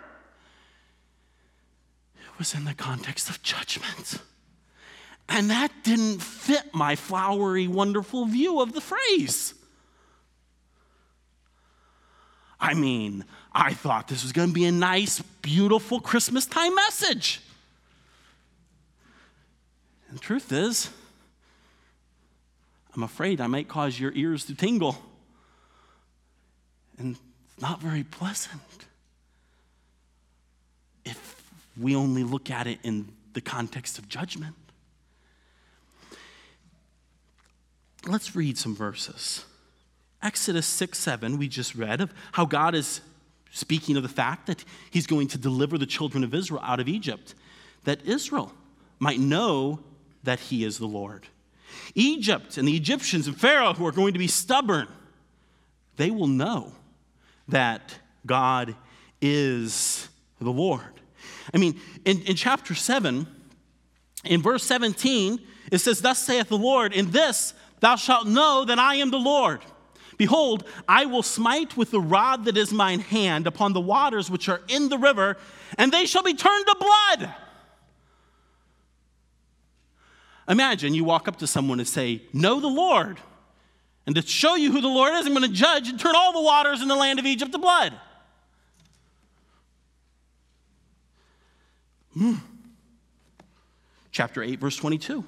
was 2.39 2.55
in 2.55 2.65
the 2.65 2.75
context 2.75 3.31
of 3.31 3.43
judgment. 3.43 4.21
And 5.29 5.51
that 5.51 5.73
didn't 5.83 6.21
fit 6.21 6.75
my 6.75 6.97
flowery, 6.97 7.67
wonderful 7.67 8.27
view 8.27 8.61
of 8.61 8.73
the 8.73 8.81
phrase. 8.81 9.55
I 12.61 12.75
mean, 12.75 13.25
I 13.53 13.75
thought 13.75 14.09
this 14.09 14.23
was 14.23 14.33
going 14.33 14.49
to 14.49 14.55
be 14.55 14.65
a 14.65 14.73
nice, 14.73 15.21
beautiful 15.43 16.01
Christmas 16.01 16.47
time 16.47 16.75
message. 16.75 17.41
And 20.09 20.19
the 20.19 20.23
truth 20.23 20.53
is, 20.53 20.91
I'm 22.95 23.03
afraid 23.03 23.41
I 23.41 23.47
might 23.47 23.69
cause 23.69 24.01
your 24.01 24.13
ears 24.15 24.47
to 24.47 24.55
tingle. 24.55 24.97
And 26.99 27.17
it's 27.17 27.61
not 27.61 27.83
very 27.83 28.05
pleasant 28.05 28.63
if 31.05 31.43
we 31.79 31.95
only 31.95 32.25
look 32.25 32.51
at 32.51 32.67
it 32.67 32.79
in 32.83 33.13
the 33.35 33.43
context 33.43 33.99
of 33.99 34.09
judgment. 34.09 34.55
Let's 38.07 38.35
read 38.35 38.57
some 38.57 38.75
verses. 38.75 39.45
Exodus 40.27 40.67
6 40.67 40.99
7, 40.99 41.39
we 41.39 41.47
just 41.47 41.77
read 41.77 42.01
of 42.01 42.13
how 42.33 42.45
God 42.45 42.75
is 42.75 43.01
speaking 43.53 43.97
of 43.97 44.03
the 44.03 44.09
fact 44.09 44.49
that 44.49 44.65
he's 44.91 45.07
going 45.07 45.29
to 45.29 45.39
deliver 45.39 45.79
the 45.79 45.87
children 45.87 46.25
of 46.25 46.35
Israel 46.35 46.61
out 46.65 46.81
of 46.81 46.89
Egypt, 46.89 47.37
that 47.85 48.05
Israel 48.05 48.53
might 48.99 49.21
know 49.21 49.79
that 50.25 50.41
he 50.41 50.65
is 50.65 50.79
the 50.79 50.87
Lord. 50.87 51.29
Egypt 51.95 52.59
and 52.59 52.67
the 52.67 52.75
Egyptians 52.75 53.29
and 53.29 53.39
Pharaoh, 53.39 53.73
who 53.73 53.87
are 53.87 53.93
going 53.93 54.15
to 54.15 54.19
be 54.19 54.27
stubborn, 54.27 54.89
they 55.97 56.11
will 56.11 56.27
know 56.27 56.73
that 57.47 57.97
God 58.27 58.75
is 59.23 60.09
the 60.41 60.51
Lord. 60.51 60.83
I 61.55 61.59
mean, 61.59 61.81
in, 62.05 62.23
in 62.23 62.35
chapter 62.35 62.75
7, 62.75 63.29
in 64.25 64.43
verse 64.43 64.65
17, 64.65 65.39
it 65.71 65.79
says, 65.79 66.01
Thus 66.01 66.19
saith 66.19 66.49
the 66.49 66.59
Lord, 66.59 66.93
in 66.93 67.13
this 67.13 67.55
thou 67.79 67.95
shalt 67.95 68.27
know 68.27 68.65
that 68.65 68.81
I 68.81 68.97
am 68.97 69.13
the 69.13 69.19
Lord. 69.19 69.61
Behold, 70.17 70.65
I 70.89 71.07
will 71.07 71.23
smite 71.23 71.77
with 71.77 71.91
the 71.91 72.01
rod 72.01 72.45
that 72.47 72.57
is 72.57 72.73
mine 72.73 73.01
hand 73.01 73.47
upon 73.47 73.73
the 73.73 73.81
waters 73.81 74.31
which 74.31 74.49
are 74.49 74.63
in 74.69 74.89
the 74.89 74.99
river, 74.99 75.37
and 75.77 75.93
they 75.93 76.07
shall 76.07 76.23
be 76.23 76.35
turned 76.35 76.67
to 76.67 76.77
blood. 76.79 77.35
Imagine 80.49 80.95
you 80.95 81.05
walk 81.05 81.29
up 81.29 81.37
to 81.39 81.47
someone 81.47 81.81
and 81.81 81.89
say, 81.89 82.23
Know 82.33 82.61
the 82.61 82.69
Lord. 82.69 83.19
And 84.07 84.15
to 84.15 84.23
show 84.23 84.55
you 84.55 84.71
who 84.71 84.81
the 84.81 84.89
Lord 84.89 85.15
is, 85.15 85.27
I'm 85.27 85.35
going 85.35 85.43
to 85.43 85.53
judge 85.53 85.89
and 85.89 85.99
turn 85.99 86.15
all 86.15 86.33
the 86.33 86.41
waters 86.41 86.81
in 86.81 86.87
the 86.87 86.95
land 86.95 87.19
of 87.19 87.27
Egypt 87.27 87.51
to 87.53 87.59
blood. 87.59 87.93
Mm. 92.17 92.39
Chapter 94.13 94.43
8, 94.43 94.61
verse 94.61 94.77
22. 94.77 95.25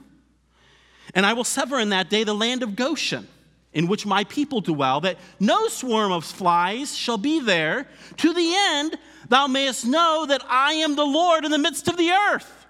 And 1.14 1.26
I 1.26 1.32
will 1.32 1.44
sever 1.44 1.78
in 1.80 1.90
that 1.90 2.08
day 2.08 2.22
the 2.22 2.34
land 2.34 2.62
of 2.62 2.76
Goshen, 2.76 3.26
in 3.72 3.86
which 3.86 4.06
my 4.06 4.24
people 4.24 4.60
dwell, 4.60 5.00
that 5.00 5.18
no 5.38 5.68
swarm 5.68 6.10
of 6.10 6.24
flies 6.24 6.96
shall 6.96 7.18
be 7.18 7.40
there, 7.40 7.86
to 8.16 8.32
the 8.32 8.54
end 8.56 8.98
thou 9.28 9.46
mayest 9.46 9.86
know 9.86 10.26
that 10.26 10.42
I 10.48 10.72
am 10.74 10.96
the 10.96 11.04
Lord 11.04 11.44
in 11.44 11.50
the 11.50 11.58
midst 11.58 11.88
of 11.88 11.96
the 11.96 12.10
earth. 12.10 12.66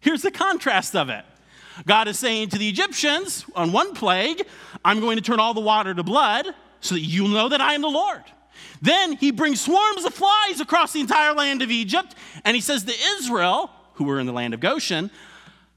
Here's 0.00 0.22
the 0.22 0.30
contrast 0.30 0.94
of 0.94 1.08
it. 1.08 1.24
God 1.86 2.08
is 2.08 2.18
saying 2.18 2.50
to 2.50 2.58
the 2.58 2.68
Egyptians 2.68 3.44
on 3.54 3.72
one 3.72 3.94
plague, 3.94 4.42
I'm 4.84 5.00
going 5.00 5.16
to 5.16 5.22
turn 5.22 5.40
all 5.40 5.54
the 5.54 5.60
water 5.60 5.94
to 5.94 6.02
blood 6.02 6.46
so 6.80 6.94
that 6.94 7.00
you'll 7.00 7.28
know 7.28 7.48
that 7.48 7.60
I 7.60 7.74
am 7.74 7.82
the 7.82 7.88
Lord. 7.88 8.22
Then 8.82 9.12
he 9.12 9.30
brings 9.30 9.60
swarms 9.60 10.04
of 10.04 10.14
flies 10.14 10.60
across 10.60 10.92
the 10.92 11.00
entire 11.00 11.32
land 11.34 11.62
of 11.62 11.70
Egypt, 11.70 12.14
and 12.44 12.54
he 12.54 12.60
says 12.60 12.84
to 12.84 12.94
Israel, 13.16 13.70
who 13.94 14.04
were 14.04 14.20
in 14.20 14.26
the 14.26 14.32
land 14.32 14.54
of 14.54 14.60
Goshen, 14.60 15.10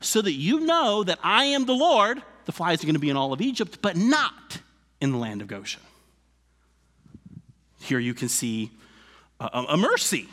so 0.01 0.21
that 0.21 0.33
you 0.33 0.59
know 0.59 1.03
that 1.03 1.19
I 1.23 1.45
am 1.45 1.65
the 1.65 1.73
Lord, 1.73 2.21
the 2.45 2.51
flies 2.51 2.83
are 2.83 2.85
going 2.85 2.95
to 2.95 2.99
be 2.99 3.09
in 3.09 3.17
all 3.17 3.33
of 3.33 3.41
Egypt, 3.41 3.79
but 3.81 3.95
not 3.95 4.59
in 4.99 5.11
the 5.11 5.17
land 5.17 5.41
of 5.41 5.47
Goshen. 5.47 5.81
Here 7.81 7.99
you 7.99 8.13
can 8.13 8.29
see 8.29 8.71
a, 9.39 9.65
a 9.69 9.77
mercy 9.77 10.27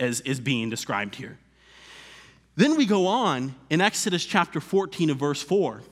as 0.00 0.20
is 0.22 0.40
being 0.40 0.70
described 0.70 1.14
here. 1.14 1.38
Then 2.56 2.76
we 2.76 2.86
go 2.86 3.06
on 3.06 3.54
in 3.70 3.80
Exodus 3.80 4.24
chapter 4.24 4.60
14 4.60 5.10
and 5.10 5.18
verse 5.18 5.42
4. 5.42 5.82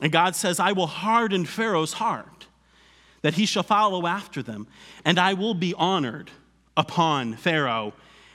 And 0.00 0.12
God 0.12 0.36
says, 0.36 0.60
I 0.60 0.72
will 0.72 0.86
harden 0.86 1.44
Pharaoh's 1.44 1.94
heart, 1.94 2.46
that 3.22 3.34
he 3.34 3.46
shall 3.46 3.62
follow 3.62 4.06
after 4.06 4.42
them, 4.42 4.66
and 5.04 5.18
I 5.18 5.34
will 5.34 5.54
be 5.54 5.74
honored 5.76 6.30
upon 6.76 7.34
Pharaoh 7.34 7.94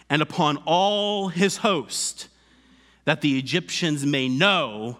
and 0.10 0.22
upon 0.22 0.58
all 0.66 1.30
his 1.30 1.58
host, 1.58 2.28
that 3.06 3.22
the 3.22 3.38
Egyptians 3.38 4.06
may 4.06 4.28
know 4.28 4.98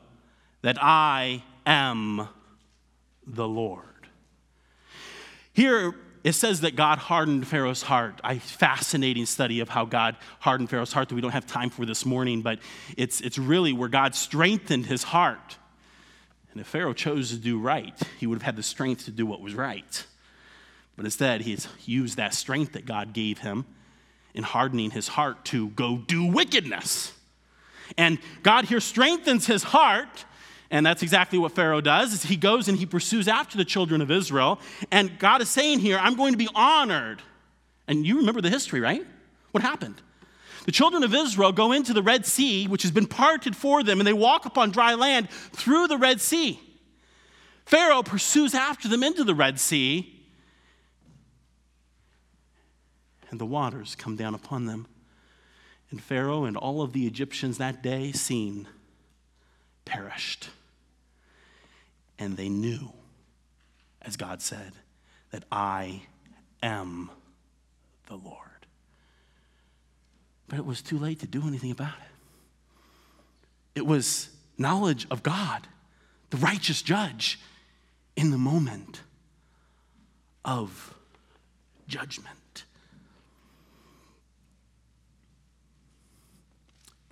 that 0.62 0.78
I 0.82 1.44
am 1.66 2.28
the 3.26 3.48
Lord. 3.48 3.86
Here, 5.54 5.94
it 6.24 6.34
says 6.34 6.62
that 6.62 6.76
God 6.76 6.98
hardened 6.98 7.48
Pharaoh's 7.48 7.82
heart. 7.82 8.22
A 8.24 8.40
fascinating 8.40 9.26
study 9.26 9.60
of 9.60 9.70
how 9.70 9.86
God 9.86 10.16
hardened 10.40 10.70
Pharaoh's 10.70 10.94
heart 10.94 11.10
that 11.10 11.16
we 11.16 11.22
don't 11.22 11.32
have 11.32 11.48
time 11.48 11.70
for 11.70 11.86
this 11.86 12.06
morning, 12.06 12.42
but 12.42 12.60
it's, 12.96 13.22
it's 13.22 13.38
really 13.38 13.74
where 13.74 13.90
God 13.90 14.16
strengthened 14.16 14.86
his 14.86 15.04
heart. 15.04 15.58
And 16.52 16.62
if 16.62 16.68
Pharaoh 16.68 16.94
chose 16.94 17.30
to 17.32 17.38
do 17.38 17.60
right, 17.60 17.98
he 18.20 18.28
would 18.28 18.36
have 18.36 18.44
had 18.44 18.56
the 18.56 18.64
strength 18.64 19.06
to 19.06 19.12
do 19.12 19.26
what 19.26 19.42
was 19.42 19.54
right. 19.54 20.06
But 20.96 21.06
instead, 21.06 21.42
he's 21.42 21.68
used 21.86 22.18
that 22.18 22.34
strength 22.34 22.74
that 22.74 22.86
God 22.86 23.14
gave 23.14 23.40
him 23.40 23.66
in 24.34 24.44
hardening 24.44 24.92
his 24.92 25.08
heart 25.08 25.44
to 25.46 25.70
go 25.70 25.98
do 25.98 26.26
wickedness. 26.26 27.14
And 27.98 28.20
God 28.44 28.66
here 28.66 28.80
strengthens 28.80 29.48
his 29.48 29.64
heart 29.64 30.26
and 30.72 30.86
that's 30.86 31.04
exactly 31.04 31.38
what 31.38 31.52
Pharaoh 31.52 31.82
does. 31.82 32.14
Is 32.14 32.24
he 32.24 32.38
goes 32.38 32.70
and 32.70 32.78
he 32.78 32.86
pursues 32.86 33.28
after 33.28 33.58
the 33.58 33.66
children 33.66 34.02
of 34.02 34.10
Israel. 34.10 34.60
And 34.90 35.20
God 35.20 35.42
is 35.42 35.50
saying 35.50 35.80
here, 35.80 36.00
I'm 36.00 36.16
going 36.16 36.32
to 36.32 36.38
be 36.38 36.48
honored. 36.56 37.22
And 37.88 38.06
you 38.06 38.18
remember 38.18 38.40
the 38.40 38.50
history, 38.50 38.80
right? 38.80 39.06
What 39.52 39.62
happened? 39.62 40.02
The 40.66 40.72
children 40.72 41.04
of 41.04 41.14
Israel 41.14 41.52
go 41.52 41.74
into 41.74 41.92
the 41.92 42.02
Red 42.02 42.26
Sea, 42.26 42.68
which 42.68 42.84
has 42.84 42.92
been 42.92 43.06
parted 43.06 43.56
for 43.56 43.84
them, 43.84 44.00
and 44.00 44.08
they 44.08 44.14
walk 44.14 44.46
upon 44.46 44.72
dry 44.72 44.94
land 44.94 45.30
through 45.30 45.88
the 45.88 45.98
Red 45.98 46.22
Sea. 46.22 46.60
Pharaoh 47.66 48.04
pursues 48.04 48.54
after 48.54 48.88
them 48.88 49.04
into 49.04 49.24
the 49.24 49.36
Red 49.36 49.60
Sea, 49.60 50.18
and 53.30 53.40
the 53.40 53.46
waters 53.46 53.96
come 53.96 54.16
down 54.16 54.36
upon 54.36 54.68
them. 54.68 54.88
And 55.90 56.02
Pharaoh 56.02 56.46
and 56.46 56.56
all 56.56 56.82
of 56.82 56.94
the 56.94 57.08
Egyptians 57.08 57.58
that 57.58 57.82
day 57.82 58.12
seen 58.12 58.68
perished. 59.84 60.50
And 62.22 62.38
they 62.38 62.50
knew, 62.50 62.94
as 64.00 64.16
God 64.16 64.44
said, 64.44 64.74
that 65.32 65.44
I 65.52 66.04
am 66.62 67.10
the 68.06 68.16
Lord. 68.16 68.38
But 70.48 70.60
it 70.60 70.66
was 70.66 70.84
too 70.84 71.00
late 71.00 71.22
to 71.22 71.28
do 71.28 71.48
anything 71.48 71.72
about 71.72 71.96
it. 71.98 73.80
It 73.80 73.88
was 73.88 74.30
knowledge 74.56 75.08
of 75.10 75.24
God, 75.24 75.68
the 76.30 76.38
righteous 76.38 76.84
judge, 76.84 77.40
in 78.16 78.30
the 78.30 78.38
moment 78.38 79.02
of 80.46 80.94
judgment. 81.88 82.66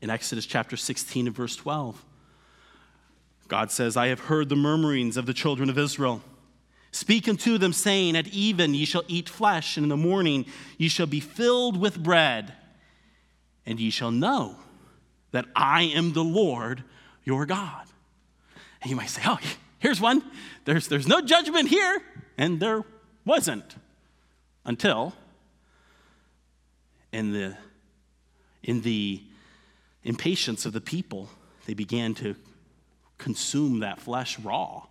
In 0.04 0.12
Exodus 0.12 0.46
chapter 0.46 0.78
16 0.78 1.26
and 1.26 1.36
verse 1.36 1.56
12, 1.56 2.06
God 3.50 3.72
says, 3.72 3.98
I 3.98 4.08
have 4.08 4.22
heard 4.22 4.48
the 4.48 4.56
murmurings 4.56 5.18
of 5.18 5.26
the 5.26 5.34
children 5.34 5.70
of 5.70 5.78
Israel. 5.78 6.22
Speak 6.92 7.28
unto 7.28 7.58
them, 7.58 7.74
saying, 7.74 8.16
At 8.16 8.28
even 8.28 8.74
ye 8.74 8.86
shall 8.86 9.04
eat 9.08 9.28
flesh, 9.28 9.76
and 9.76 9.86
in 9.86 9.90
the 9.90 9.98
morning 9.98 10.46
ye 10.78 10.88
shall 10.88 11.08
be 11.08 11.20
filled 11.20 11.76
with 11.80 12.02
bread, 12.02 12.54
and 13.66 13.80
ye 13.80 13.90
shall 13.90 14.12
know 14.12 14.56
that 15.32 15.46
I 15.56 15.84
am 15.84 16.14
the 16.14 16.24
Lord 16.24 16.84
your 17.24 17.46
God. 17.46 17.86
And 18.82 18.90
you 18.90 18.96
might 18.96 19.10
say, 19.10 19.22
oh, 19.26 19.40
here's 19.80 20.00
one. 20.00 20.24
There's, 20.66 20.88
there's 20.88 21.08
no 21.08 21.22
judgment 21.22 21.70
here. 21.70 22.02
And 22.38 22.60
there 22.60 22.84
wasn't 23.26 23.76
until 24.66 25.14
in 27.12 27.34
the, 27.34 27.58
in 28.64 28.82
the 28.82 29.22
impatience 30.04 30.66
of 30.66 30.74
the 30.74 30.82
people, 30.82 31.30
they 31.66 31.74
began 31.74 32.14
to 32.16 32.36
consume 33.20 33.82
that 33.82 34.00
flesh 34.02 34.40
raw. 34.40 34.82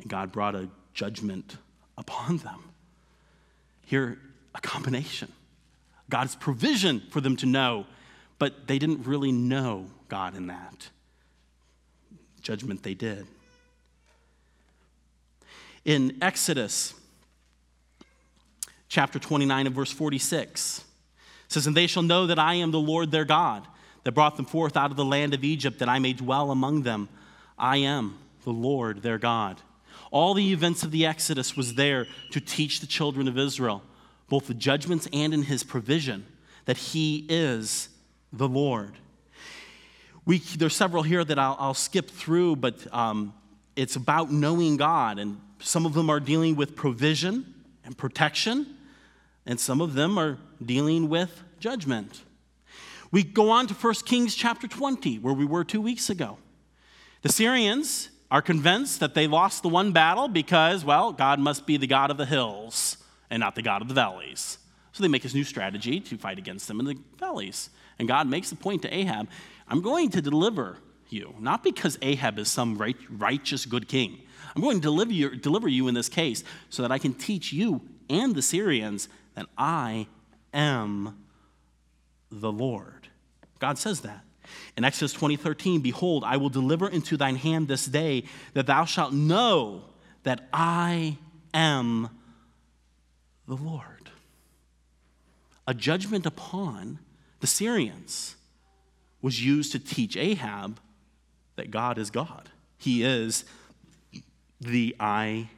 And 0.00 0.10
God 0.10 0.32
brought 0.32 0.56
a 0.56 0.68
judgment 0.92 1.56
upon 1.96 2.38
them. 2.38 2.64
Here, 3.86 4.18
a 4.54 4.60
combination 4.60 5.32
God's 6.10 6.34
provision 6.34 7.00
for 7.10 7.22
them 7.22 7.36
to 7.36 7.46
know, 7.46 7.86
but 8.38 8.66
they 8.66 8.78
didn't 8.78 9.06
really 9.06 9.32
know 9.32 9.86
God 10.08 10.36
in 10.36 10.48
that. 10.48 10.90
Judgment 12.42 12.82
they 12.82 12.92
did. 12.92 13.26
In 15.86 16.18
Exodus 16.20 16.92
chapter 18.88 19.18
29 19.18 19.66
and 19.66 19.74
verse 19.74 19.90
46, 19.90 20.84
says, 21.48 21.66
And 21.66 21.76
they 21.76 21.86
shall 21.86 22.02
know 22.02 22.26
that 22.26 22.38
I 22.38 22.54
am 22.54 22.72
the 22.72 22.78
Lord 22.78 23.10
their 23.10 23.24
God, 23.24 23.66
that 24.04 24.12
brought 24.12 24.36
them 24.36 24.44
forth 24.44 24.76
out 24.76 24.90
of 24.90 24.96
the 24.96 25.04
land 25.04 25.32
of 25.32 25.44
Egypt, 25.44 25.78
that 25.78 25.88
I 25.88 25.98
may 25.98 26.12
dwell 26.12 26.50
among 26.50 26.82
them. 26.82 27.08
I 27.58 27.78
am 27.78 28.18
the 28.44 28.50
Lord 28.50 29.02
their 29.02 29.18
God. 29.18 29.60
All 30.10 30.34
the 30.34 30.52
events 30.52 30.82
of 30.82 30.90
the 30.90 31.06
Exodus 31.06 31.56
was 31.56 31.74
there 31.74 32.06
to 32.32 32.40
teach 32.40 32.80
the 32.80 32.86
children 32.86 33.28
of 33.28 33.38
Israel, 33.38 33.82
both 34.28 34.46
the 34.46 34.54
judgments 34.54 35.08
and 35.12 35.32
in 35.32 35.42
his 35.42 35.64
provision, 35.64 36.26
that 36.66 36.76
he 36.76 37.26
is 37.28 37.88
the 38.32 38.48
Lord. 38.48 38.92
We, 40.24 40.38
there's 40.38 40.76
several 40.76 41.02
here 41.02 41.24
that 41.24 41.38
I'll, 41.38 41.56
I'll 41.58 41.74
skip 41.74 42.10
through, 42.10 42.56
but 42.56 42.86
um, 42.94 43.34
it's 43.74 43.96
about 43.96 44.30
knowing 44.30 44.76
God. 44.76 45.18
And 45.18 45.40
some 45.58 45.86
of 45.86 45.94
them 45.94 46.10
are 46.10 46.20
dealing 46.20 46.56
with 46.56 46.76
provision 46.76 47.54
and 47.84 47.96
protection, 47.96 48.76
and 49.46 49.58
some 49.58 49.80
of 49.80 49.94
them 49.94 50.18
are 50.18 50.38
dealing 50.64 51.08
with 51.08 51.42
judgment. 51.58 52.22
We 53.10 53.22
go 53.24 53.50
on 53.50 53.66
to 53.66 53.74
1 53.74 53.94
Kings 54.06 54.34
chapter 54.34 54.68
20, 54.68 55.18
where 55.18 55.34
we 55.34 55.44
were 55.44 55.64
two 55.64 55.80
weeks 55.80 56.08
ago. 56.08 56.38
The 57.22 57.30
Syrians 57.30 58.10
are 58.30 58.42
convinced 58.42 59.00
that 59.00 59.14
they 59.14 59.26
lost 59.26 59.62
the 59.62 59.68
one 59.68 59.92
battle 59.92 60.26
because, 60.26 60.84
well, 60.84 61.12
God 61.12 61.38
must 61.38 61.66
be 61.66 61.76
the 61.76 61.86
God 61.86 62.10
of 62.10 62.16
the 62.16 62.26
hills 62.26 62.96
and 63.30 63.40
not 63.40 63.54
the 63.54 63.62
God 63.62 63.80
of 63.80 63.88
the 63.88 63.94
valleys. 63.94 64.58
So 64.92 65.02
they 65.02 65.08
make 65.08 65.22
this 65.22 65.34
new 65.34 65.44
strategy 65.44 66.00
to 66.00 66.18
fight 66.18 66.38
against 66.38 66.68
them 66.68 66.80
in 66.80 66.86
the 66.86 66.98
valleys. 67.18 67.70
And 67.98 68.08
God 68.08 68.26
makes 68.26 68.50
the 68.50 68.56
point 68.56 68.82
to 68.82 68.94
Ahab 68.94 69.28
I'm 69.68 69.80
going 69.80 70.10
to 70.10 70.20
deliver 70.20 70.78
you, 71.08 71.34
not 71.38 71.62
because 71.62 71.96
Ahab 72.02 72.38
is 72.38 72.50
some 72.50 72.76
right, 72.76 72.96
righteous, 73.08 73.64
good 73.64 73.88
king. 73.88 74.20
I'm 74.54 74.60
going 74.60 74.78
to 74.78 74.82
deliver 74.82 75.12
you, 75.12 75.36
deliver 75.36 75.68
you 75.68 75.88
in 75.88 75.94
this 75.94 76.08
case 76.08 76.42
so 76.68 76.82
that 76.82 76.92
I 76.92 76.98
can 76.98 77.14
teach 77.14 77.52
you 77.52 77.80
and 78.10 78.34
the 78.34 78.42
Syrians 78.42 79.08
that 79.34 79.46
I 79.56 80.08
am 80.52 81.24
the 82.30 82.52
Lord. 82.52 83.08
God 83.60 83.78
says 83.78 84.00
that. 84.00 84.24
In 84.76 84.84
Exodus 84.84 85.12
20, 85.12 85.36
13, 85.36 85.80
behold, 85.80 86.24
I 86.24 86.36
will 86.36 86.48
deliver 86.48 86.88
into 86.88 87.16
thine 87.16 87.36
hand 87.36 87.68
this 87.68 87.86
day 87.86 88.24
that 88.54 88.66
thou 88.66 88.84
shalt 88.84 89.12
know 89.12 89.84
that 90.22 90.48
I 90.52 91.18
am 91.54 92.08
the 93.46 93.56
Lord. 93.56 94.10
A 95.66 95.74
judgment 95.74 96.26
upon 96.26 96.98
the 97.40 97.46
Syrians 97.46 98.36
was 99.20 99.44
used 99.44 99.72
to 99.72 99.78
teach 99.78 100.16
Ahab 100.16 100.80
that 101.56 101.70
God 101.70 101.98
is 101.98 102.10
God. 102.10 102.48
He 102.78 103.04
is 103.04 103.44
the 104.60 104.96
I 104.98 105.48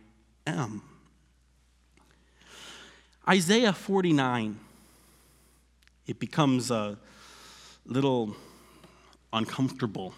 am. 0.47 0.83
Isaiah 3.27 3.73
49, 3.73 4.59
it 6.07 6.19
becomes 6.19 6.71
a 6.71 6.99
little 7.87 8.37
uncomfortable. 9.35 10.15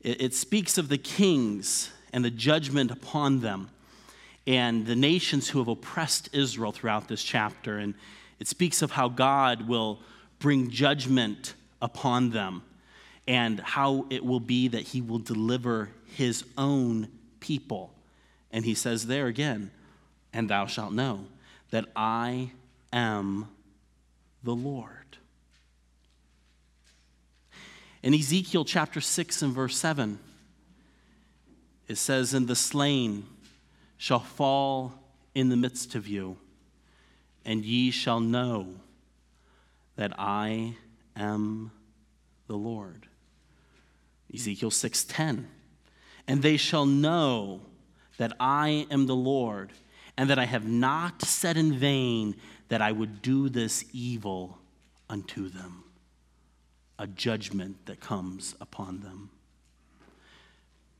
It, 0.00 0.20
it 0.20 0.34
speaks 0.34 0.76
of 0.76 0.88
the 0.88 0.98
kings 0.98 1.90
and 2.12 2.24
the 2.24 2.30
judgment 2.30 2.90
upon 2.90 3.40
them 3.40 3.70
and 4.46 4.86
the 4.86 4.96
nations 4.96 5.48
who 5.50 5.58
have 5.58 5.68
oppressed 5.68 6.30
Israel 6.32 6.72
throughout 6.72 7.06
this 7.08 7.22
chapter. 7.22 7.78
And 7.78 7.94
it 8.38 8.48
speaks 8.48 8.82
of 8.82 8.90
how 8.90 9.08
God 9.08 9.68
will 9.68 10.00
bring 10.38 10.70
judgment 10.70 11.54
upon 11.82 12.30
them 12.30 12.62
and 13.26 13.60
how 13.60 14.06
it 14.08 14.24
will 14.24 14.40
be 14.40 14.68
that 14.68 14.80
he 14.80 15.02
will 15.02 15.18
deliver 15.18 15.90
his 16.14 16.44
own 16.56 17.08
people. 17.40 17.92
And 18.50 18.64
he 18.64 18.74
says 18.74 19.06
there 19.06 19.26
again, 19.26 19.70
and 20.32 20.48
thou 20.48 20.64
shalt 20.64 20.94
know 20.94 21.26
that 21.70 21.84
I 21.94 22.52
am 22.90 23.48
the 24.42 24.54
Lord. 24.54 24.97
In 28.02 28.14
Ezekiel 28.14 28.64
chapter 28.64 29.00
6 29.00 29.42
and 29.42 29.52
verse 29.52 29.76
7, 29.76 30.18
it 31.88 31.96
says, 31.96 32.32
And 32.32 32.46
the 32.46 32.54
slain 32.54 33.26
shall 33.96 34.20
fall 34.20 34.94
in 35.34 35.48
the 35.48 35.56
midst 35.56 35.94
of 35.94 36.06
you, 36.06 36.36
and 37.44 37.64
ye 37.64 37.90
shall 37.90 38.20
know 38.20 38.74
that 39.96 40.12
I 40.18 40.76
am 41.16 41.72
the 42.46 42.56
Lord. 42.56 43.08
Ezekiel 44.32 44.70
6:10 44.70 45.46
And 46.26 46.42
they 46.42 46.56
shall 46.56 46.86
know 46.86 47.62
that 48.18 48.32
I 48.38 48.86
am 48.90 49.06
the 49.06 49.16
Lord 49.16 49.72
and 50.16 50.28
that 50.30 50.38
I 50.38 50.44
have 50.44 50.66
not 50.66 51.22
said 51.22 51.56
in 51.56 51.78
vain 51.78 52.36
that 52.68 52.82
I 52.82 52.92
would 52.92 53.22
do 53.22 53.48
this 53.48 53.84
evil 53.92 54.58
unto 55.08 55.48
them. 55.48 55.84
A 56.98 57.06
judgment 57.06 57.86
that 57.86 58.00
comes 58.00 58.54
upon 58.60 59.00
them. 59.00 59.30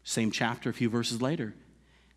Same 0.05 0.31
chapter, 0.31 0.71
a 0.71 0.73
few 0.73 0.89
verses 0.89 1.21
later. 1.21 1.55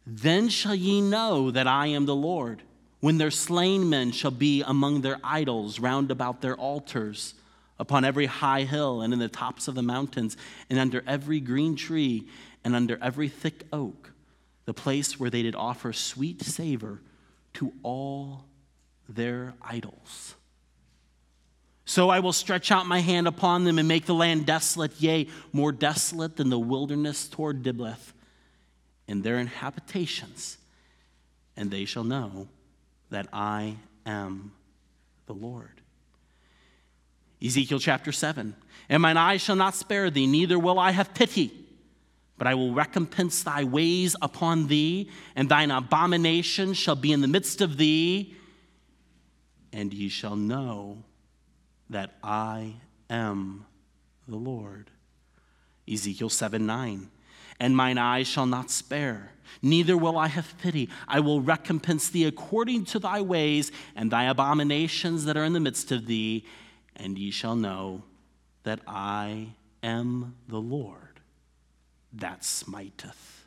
Then 0.05 0.49
shall 0.49 0.75
ye 0.75 1.01
know 1.01 1.51
that 1.51 1.67
I 1.67 1.87
am 1.87 2.05
the 2.05 2.15
Lord, 2.15 2.61
when 2.99 3.17
their 3.17 3.31
slain 3.31 3.89
men 3.89 4.11
shall 4.11 4.31
be 4.31 4.61
among 4.61 5.01
their 5.01 5.19
idols 5.23 5.79
round 5.79 6.11
about 6.11 6.41
their 6.41 6.55
altars, 6.55 7.33
upon 7.79 8.05
every 8.05 8.27
high 8.27 8.63
hill 8.63 9.01
and 9.01 9.11
in 9.11 9.19
the 9.19 9.27
tops 9.27 9.67
of 9.67 9.75
the 9.75 9.81
mountains, 9.81 10.37
and 10.69 10.77
under 10.77 11.03
every 11.07 11.39
green 11.39 11.75
tree 11.75 12.27
and 12.63 12.75
under 12.75 12.97
every 13.01 13.27
thick 13.27 13.65
oak 13.73 14.11
the 14.65 14.73
place 14.73 15.19
where 15.19 15.29
they 15.29 15.41
did 15.41 15.55
offer 15.55 15.91
sweet 15.91 16.41
savor 16.41 17.01
to 17.53 17.73
all 17.83 18.45
their 19.09 19.53
idols. 19.61 20.35
So 21.85 22.09
I 22.09 22.19
will 22.19 22.33
stretch 22.33 22.71
out 22.71 22.85
my 22.85 22.99
hand 22.99 23.27
upon 23.27 23.63
them 23.63 23.79
and 23.79 23.87
make 23.87 24.05
the 24.05 24.13
land 24.13 24.45
desolate, 24.45 24.99
yea, 24.99 25.27
more 25.51 25.71
desolate 25.71 26.37
than 26.37 26.49
the 26.49 26.59
wilderness 26.59 27.27
toward 27.27 27.63
Diblath, 27.63 28.13
and 29.07 29.23
their 29.23 29.37
inhabitations, 29.43 30.57
and 31.57 31.69
they 31.69 31.85
shall 31.85 32.03
know 32.03 32.47
that 33.09 33.27
I 33.33 33.77
am 34.05 34.53
the 35.25 35.33
Lord. 35.33 35.81
Ezekiel 37.43 37.79
chapter 37.79 38.11
7 38.11 38.55
And 38.87 39.01
mine 39.01 39.17
eyes 39.17 39.41
shall 39.41 39.55
not 39.55 39.75
spare 39.75 40.09
thee, 40.09 40.27
neither 40.27 40.59
will 40.59 40.79
I 40.79 40.91
have 40.91 41.13
pity 41.13 41.61
but 42.41 42.47
I 42.47 42.55
will 42.55 42.73
recompense 42.73 43.43
thy 43.43 43.65
ways 43.65 44.15
upon 44.19 44.65
thee, 44.65 45.11
and 45.35 45.47
thine 45.47 45.69
abomination 45.69 46.73
shall 46.73 46.95
be 46.95 47.11
in 47.11 47.21
the 47.21 47.27
midst 47.27 47.61
of 47.61 47.77
thee, 47.77 48.33
and 49.71 49.93
ye 49.93 50.09
shall 50.09 50.35
know 50.35 51.03
that 51.91 52.15
I 52.23 52.73
am 53.09 53.65
the 54.27 54.37
Lord. 54.37 54.89
Ezekiel 55.91 56.29
7 56.29 56.65
9. 56.65 57.09
And 57.59 57.77
mine 57.77 57.99
eyes 57.99 58.27
shall 58.27 58.47
not 58.47 58.71
spare, 58.71 59.33
neither 59.61 59.95
will 59.95 60.17
I 60.17 60.27
have 60.27 60.57
pity. 60.57 60.89
I 61.07 61.19
will 61.19 61.41
recompense 61.41 62.09
thee 62.09 62.25
according 62.25 62.85
to 62.85 62.99
thy 62.99 63.21
ways 63.21 63.71
and 63.95 64.09
thy 64.09 64.23
abominations 64.23 65.25
that 65.25 65.37
are 65.37 65.43
in 65.43 65.53
the 65.53 65.59
midst 65.59 65.91
of 65.91 66.07
thee, 66.07 66.45
and 66.95 67.19
ye 67.19 67.29
shall 67.29 67.55
know 67.55 68.01
that 68.63 68.79
I 68.87 69.49
am 69.83 70.35
the 70.47 70.59
Lord 70.59 71.19
that 72.13 72.43
smiteth. 72.43 73.45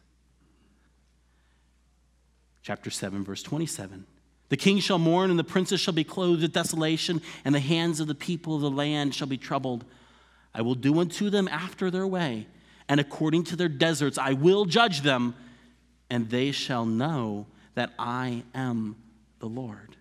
Chapter 2.63 2.91
7, 2.91 3.25
verse 3.25 3.43
27. 3.43 4.07
The 4.49 4.57
king 4.57 4.79
shall 4.79 4.99
mourn, 4.99 5.31
and 5.31 5.39
the 5.39 5.45
princes 5.45 5.81
shall 5.81 5.95
be 5.95 6.05
clothed 6.05 6.43
with 6.43 6.53
desolation, 6.53 7.23
and 7.45 7.55
the 7.55 7.61
hands 7.61 8.01
of 8.01 8.07
the 8.07 8.15
people 8.15 8.57
of 8.57 8.61
the 8.61 8.71
land 8.71 9.15
shall 9.15 9.27
be 9.27 9.39
troubled. 9.39 9.85
I 10.55 10.63
will 10.63 10.75
do 10.75 11.01
unto 11.01 11.31
them 11.31 11.49
after 11.49 11.91
their 11.91 12.07
way, 12.07 12.47
and 12.89 13.01
according 13.01 13.45
to 13.45 13.57
their 13.57 13.69
deserts 13.69 14.19
I 14.19 14.35
will 14.35 14.65
judge 14.65 15.01
them, 15.01 15.35
and 16.11 16.31
they 16.31 16.53
shall 16.53 16.85
know 16.85 17.47
that 17.75 17.93
I 17.99 18.45
am 18.55 18.97
the 19.41 19.49
Lord. 19.49 19.97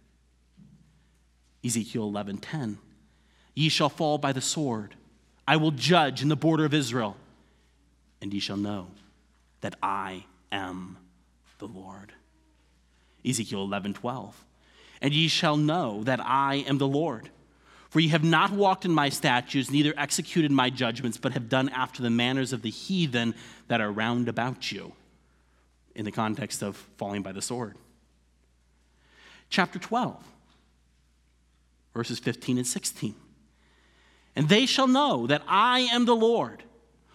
Ezekiel 1.64 2.12
11:10 2.12 2.78
Ye 3.56 3.70
shall 3.70 3.90
fall 3.90 4.18
by 4.18 4.34
the 4.34 4.42
sword. 4.42 4.96
I 5.48 5.58
will 5.58 5.72
judge 5.72 6.22
in 6.22 6.30
the 6.30 6.36
border 6.36 6.66
of 6.66 6.74
Israel 6.74 7.18
and 8.24 8.34
ye 8.34 8.40
shall 8.40 8.58
know 8.58 8.88
that 9.60 9.76
I 9.84 10.24
am 10.50 10.98
the 11.60 11.68
Lord. 11.68 12.14
Ezekiel 13.26 13.64
11, 13.64 13.94
12. 13.94 14.46
And 15.02 15.14
ye 15.14 15.28
shall 15.28 15.58
know 15.58 16.04
that 16.04 16.20
I 16.22 16.66
am 16.68 16.78
the 16.78 16.88
Lord. 16.88 17.30
For 17.90 18.00
ye 18.00 18.08
have 18.10 18.24
not 18.24 18.52
walked 18.52 18.86
in 18.86 18.92
my 18.92 19.10
statutes, 19.10 19.70
neither 19.70 19.94
executed 19.98 20.52
my 20.52 20.70
judgments, 20.70 21.18
but 21.18 21.34
have 21.34 21.50
done 21.50 21.70
after 21.70 22.02
the 22.02 22.10
manners 22.10 22.52
of 22.52 22.62
the 22.62 22.70
heathen 22.70 23.36
that 23.68 23.82
are 23.82 23.92
round 23.92 24.28
about 24.28 24.72
you, 24.72 24.94
in 25.94 26.06
the 26.06 26.12
context 26.12 26.64
of 26.64 26.76
falling 26.98 27.22
by 27.22 27.32
the 27.32 27.42
sword. 27.42 27.78
Chapter 29.50 29.78
12, 29.78 30.18
verses 31.94 32.18
15 32.18 32.58
and 32.58 32.66
16. 32.66 33.14
And 34.36 34.50
they 34.50 34.66
shall 34.66 34.88
know 34.88 35.28
that 35.28 35.44
I 35.48 35.82
am 35.82 36.06
the 36.06 36.16
Lord 36.16 36.64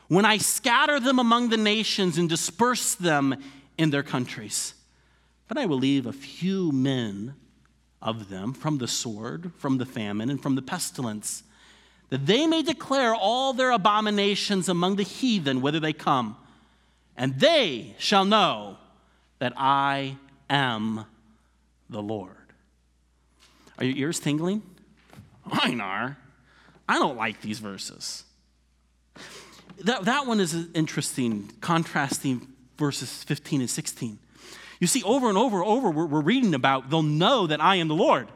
when 0.07 0.25
I 0.25 0.39
scatter 0.39 1.01
them 1.01 1.19
among 1.19 1.49
the 1.49 1.57
nations 1.57 2.19
and 2.19 2.29
disperse 2.29 2.95
them 2.95 3.43
in 3.77 3.91
their 3.91 4.05
countries. 4.05 4.75
But 5.49 5.59
I 5.59 5.67
will 5.67 5.79
leave 5.79 6.07
a 6.07 6.13
few 6.13 6.71
men 6.71 7.35
of 8.01 8.29
them 8.29 8.53
from 8.53 8.79
the 8.79 8.87
sword, 8.87 9.51
from 9.57 9.79
the 9.79 9.87
famine, 9.87 10.31
and 10.31 10.41
from 10.41 10.55
the 10.55 10.63
pestilence, 10.63 11.43
that 12.11 12.27
they 12.27 12.47
may 12.47 12.63
declare 12.63 13.15
all 13.15 13.53
their 13.53 13.71
abominations 13.71 14.69
among 14.69 14.97
the 14.97 15.03
heathen, 15.03 15.61
whither 15.61 15.81
they 15.81 15.93
come, 15.93 16.37
and 17.17 17.41
they 17.41 17.95
shall 17.99 18.25
know 18.25 18.77
that 19.41 19.53
I 19.57 20.17
am 20.49 21.05
the 21.91 22.03
Lord. 22.03 22.35
Are 23.79 23.85
your 23.85 23.97
ears 23.97 24.21
tingling? 24.21 24.63
Mine 25.45 25.81
are. 25.81 26.19
I 26.89 26.99
don't 26.99 27.17
like 27.17 27.41
these 27.41 27.59
verses. 27.59 28.25
That, 29.85 30.05
that 30.05 30.27
one 30.27 30.41
is 30.41 30.55
interesting, 30.75 31.53
contrasting 31.61 32.49
verses 32.77 33.25
15 33.25 33.61
and 33.61 33.71
16. 33.71 34.19
You 34.81 34.87
see, 34.87 35.03
over 35.03 35.29
and 35.29 35.37
over 35.37 35.61
and 35.61 35.69
over, 35.69 35.91
we're, 35.91 36.07
we're 36.07 36.21
reading 36.21 36.55
about 36.55 36.91
they'll 36.91 37.03
know 37.03 37.47
that 37.47 37.61
I 37.61 37.77
am 37.77 37.89
the 37.89 37.95
Lord. 37.95 38.29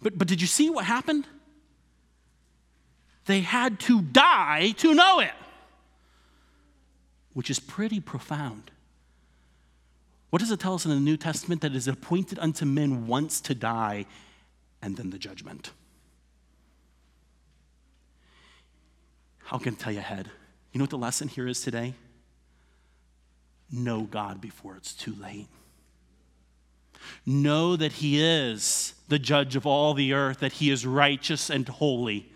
But, 0.00 0.18
but 0.18 0.28
did 0.28 0.40
you 0.40 0.46
see 0.46 0.68
what 0.68 0.84
happened? 0.84 1.26
They 3.26 3.40
had 3.40 3.78
to 3.80 4.02
die 4.02 4.72
to 4.78 4.94
know 4.94 5.20
it, 5.20 5.30
which 7.32 7.50
is 7.50 7.60
pretty 7.60 8.00
profound. 8.00 8.70
What 10.30 10.40
does 10.40 10.50
it 10.50 10.60
tell 10.60 10.74
us 10.74 10.84
in 10.84 10.90
the 10.90 10.98
New 10.98 11.16
Testament? 11.16 11.60
That 11.60 11.72
it 11.72 11.76
is 11.76 11.88
appointed 11.88 12.38
unto 12.38 12.64
men 12.64 13.06
once 13.06 13.40
to 13.42 13.54
die 13.54 14.06
and 14.80 14.96
then 14.96 15.10
the 15.10 15.18
judgment. 15.18 15.70
How 19.44 19.58
can 19.58 19.74
I 19.74 19.76
tell 19.76 19.92
you 19.92 19.98
ahead? 19.98 20.30
You 20.72 20.78
know 20.78 20.84
what 20.84 20.90
the 20.90 20.98
lesson 20.98 21.28
here 21.28 21.46
is 21.46 21.60
today? 21.60 21.94
Know 23.70 24.02
God 24.02 24.40
before 24.40 24.76
it's 24.76 24.94
too 24.94 25.14
late. 25.20 25.48
Know 27.24 27.76
that 27.76 27.92
He 27.92 28.22
is 28.22 28.94
the 29.08 29.18
judge 29.18 29.56
of 29.56 29.66
all 29.66 29.94
the 29.94 30.12
earth, 30.12 30.40
that 30.40 30.54
He 30.54 30.70
is 30.70 30.86
righteous 30.86 31.50
and 31.50 31.68
holy. 31.68 32.32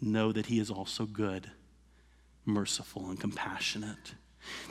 Know 0.00 0.32
that 0.32 0.46
He 0.46 0.58
is 0.58 0.70
also 0.70 1.04
good, 1.04 1.50
merciful, 2.44 3.08
and 3.08 3.20
compassionate. 3.20 4.14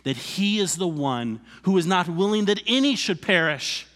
That 0.03 0.17
He 0.17 0.59
is 0.59 0.75
the 0.75 0.87
one 0.87 1.41
who 1.63 1.77
is 1.77 1.85
not 1.85 2.07
willing 2.07 2.45
that 2.45 2.61
any 2.67 2.95
should 2.95 3.21
perish, 3.21 3.87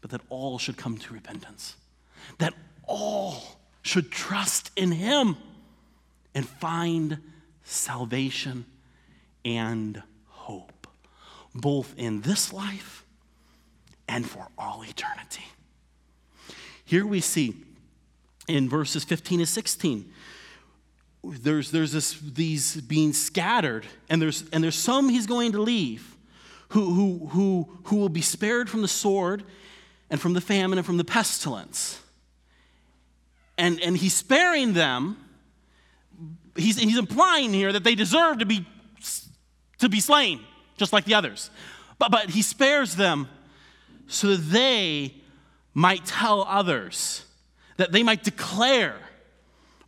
but 0.00 0.10
that 0.10 0.22
all 0.28 0.58
should 0.58 0.76
come 0.76 0.98
to 0.98 1.14
repentance. 1.14 1.76
That 2.38 2.54
all 2.84 3.42
should 3.82 4.10
trust 4.10 4.70
in 4.76 4.92
Him 4.92 5.36
and 6.34 6.48
find 6.48 7.18
salvation 7.64 8.66
and 9.44 10.02
hope, 10.26 10.86
both 11.54 11.94
in 11.96 12.20
this 12.22 12.52
life 12.52 13.04
and 14.10 14.28
for 14.28 14.48
all 14.58 14.82
eternity. 14.84 15.44
Here 16.84 17.06
we 17.06 17.20
see 17.20 17.54
in 18.48 18.68
verses 18.68 19.04
15 19.04 19.40
and 19.40 19.48
16 19.48 20.12
there's, 21.22 21.70
there's 21.70 21.92
this, 21.92 22.18
these 22.18 22.80
being 22.80 23.12
scattered, 23.12 23.84
and 24.08 24.22
there's, 24.22 24.48
and 24.54 24.64
there's 24.64 24.74
some 24.74 25.10
he's 25.10 25.26
going 25.26 25.52
to 25.52 25.60
leave 25.60 26.16
who, 26.70 26.94
who, 26.94 27.26
who, 27.26 27.68
who 27.84 27.96
will 27.96 28.08
be 28.08 28.22
spared 28.22 28.70
from 28.70 28.80
the 28.80 28.88
sword 28.88 29.44
and 30.08 30.18
from 30.18 30.32
the 30.32 30.40
famine 30.40 30.78
and 30.78 30.86
from 30.86 30.96
the 30.96 31.04
pestilence. 31.04 32.00
And, 33.58 33.78
and 33.80 33.98
he's 33.98 34.14
sparing 34.14 34.72
them 34.72 35.18
he's, 36.56 36.78
he's 36.78 36.98
implying 36.98 37.52
here 37.52 37.72
that 37.72 37.84
they 37.84 37.94
deserve 37.94 38.38
to 38.38 38.46
be, 38.46 38.66
to 39.78 39.88
be 39.88 40.00
slain, 40.00 40.40
just 40.76 40.92
like 40.92 41.04
the 41.04 41.14
others. 41.14 41.50
But, 41.98 42.10
but 42.10 42.30
he 42.30 42.42
spares 42.42 42.96
them 42.96 43.28
so 44.10 44.28
that 44.28 44.50
they 44.50 45.14
might 45.72 46.04
tell 46.04 46.42
others, 46.42 47.24
that 47.76 47.92
they 47.92 48.02
might 48.02 48.22
declare 48.22 48.96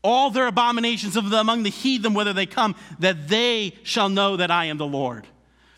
all 0.03 0.31
their 0.31 0.47
abominations 0.47 1.17
of 1.17 1.31
the, 1.31 1.39
among 1.39 1.63
the 1.63 1.71
heathen, 1.71 2.15
whether 2.15 2.33
they 2.33 2.47
come, 2.47 2.75
that 2.99 3.29
they 3.29 3.75
shall 3.83 4.09
know 4.09 4.37
that 4.37 4.51
I 4.51 4.67
am 4.67 4.79
the 4.79 4.87
Lord. 4.87 5.27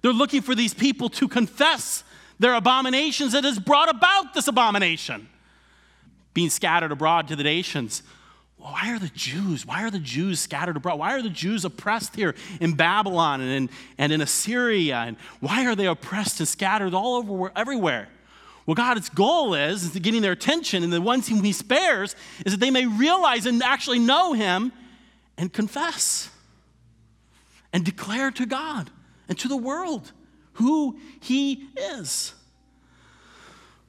They're 0.02 0.12
looking 0.12 0.42
for 0.42 0.54
these 0.54 0.74
people 0.74 1.08
to 1.10 1.28
confess 1.28 2.04
their 2.38 2.54
abominations 2.54 3.32
that 3.32 3.44
has 3.44 3.58
brought 3.58 3.88
about 3.88 4.34
this 4.34 4.48
abomination. 4.48 5.28
Being 6.32 6.50
scattered 6.50 6.92
abroad 6.92 7.28
to 7.28 7.36
the 7.36 7.44
nations 7.44 8.02
why 8.64 8.92
are 8.92 8.98
the 8.98 9.10
Jews, 9.10 9.66
why 9.66 9.84
are 9.84 9.90
the 9.90 9.98
Jews 9.98 10.40
scattered 10.40 10.78
abroad? 10.78 10.98
Why 10.98 11.12
are 11.12 11.20
the 11.20 11.28
Jews 11.28 11.66
oppressed 11.66 12.16
here 12.16 12.34
in 12.62 12.72
Babylon 12.72 13.42
and 13.42 13.50
in, 13.50 13.70
and 13.98 14.10
in 14.10 14.22
Assyria? 14.22 14.96
And 15.06 15.18
why 15.40 15.66
are 15.66 15.74
they 15.74 15.86
oppressed 15.86 16.40
and 16.40 16.48
scattered 16.48 16.94
all 16.94 17.16
over 17.16 17.52
everywhere? 17.54 18.08
Well, 18.66 18.74
God's 18.74 19.10
goal 19.10 19.54
is, 19.54 19.84
is 19.84 19.98
getting 20.00 20.22
their 20.22 20.32
attention, 20.32 20.82
and 20.82 20.92
the 20.92 21.00
ones 21.00 21.28
whom 21.28 21.42
He 21.42 21.52
spares 21.52 22.16
is 22.46 22.52
that 22.52 22.60
they 22.60 22.70
may 22.70 22.86
realize 22.86 23.46
and 23.46 23.62
actually 23.62 23.98
know 23.98 24.32
Him 24.32 24.72
and 25.36 25.52
confess 25.52 26.30
and 27.72 27.84
declare 27.84 28.30
to 28.30 28.46
God 28.46 28.90
and 29.28 29.38
to 29.38 29.48
the 29.48 29.56
world 29.56 30.12
who 30.54 30.98
He 31.20 31.68
is. 31.76 32.34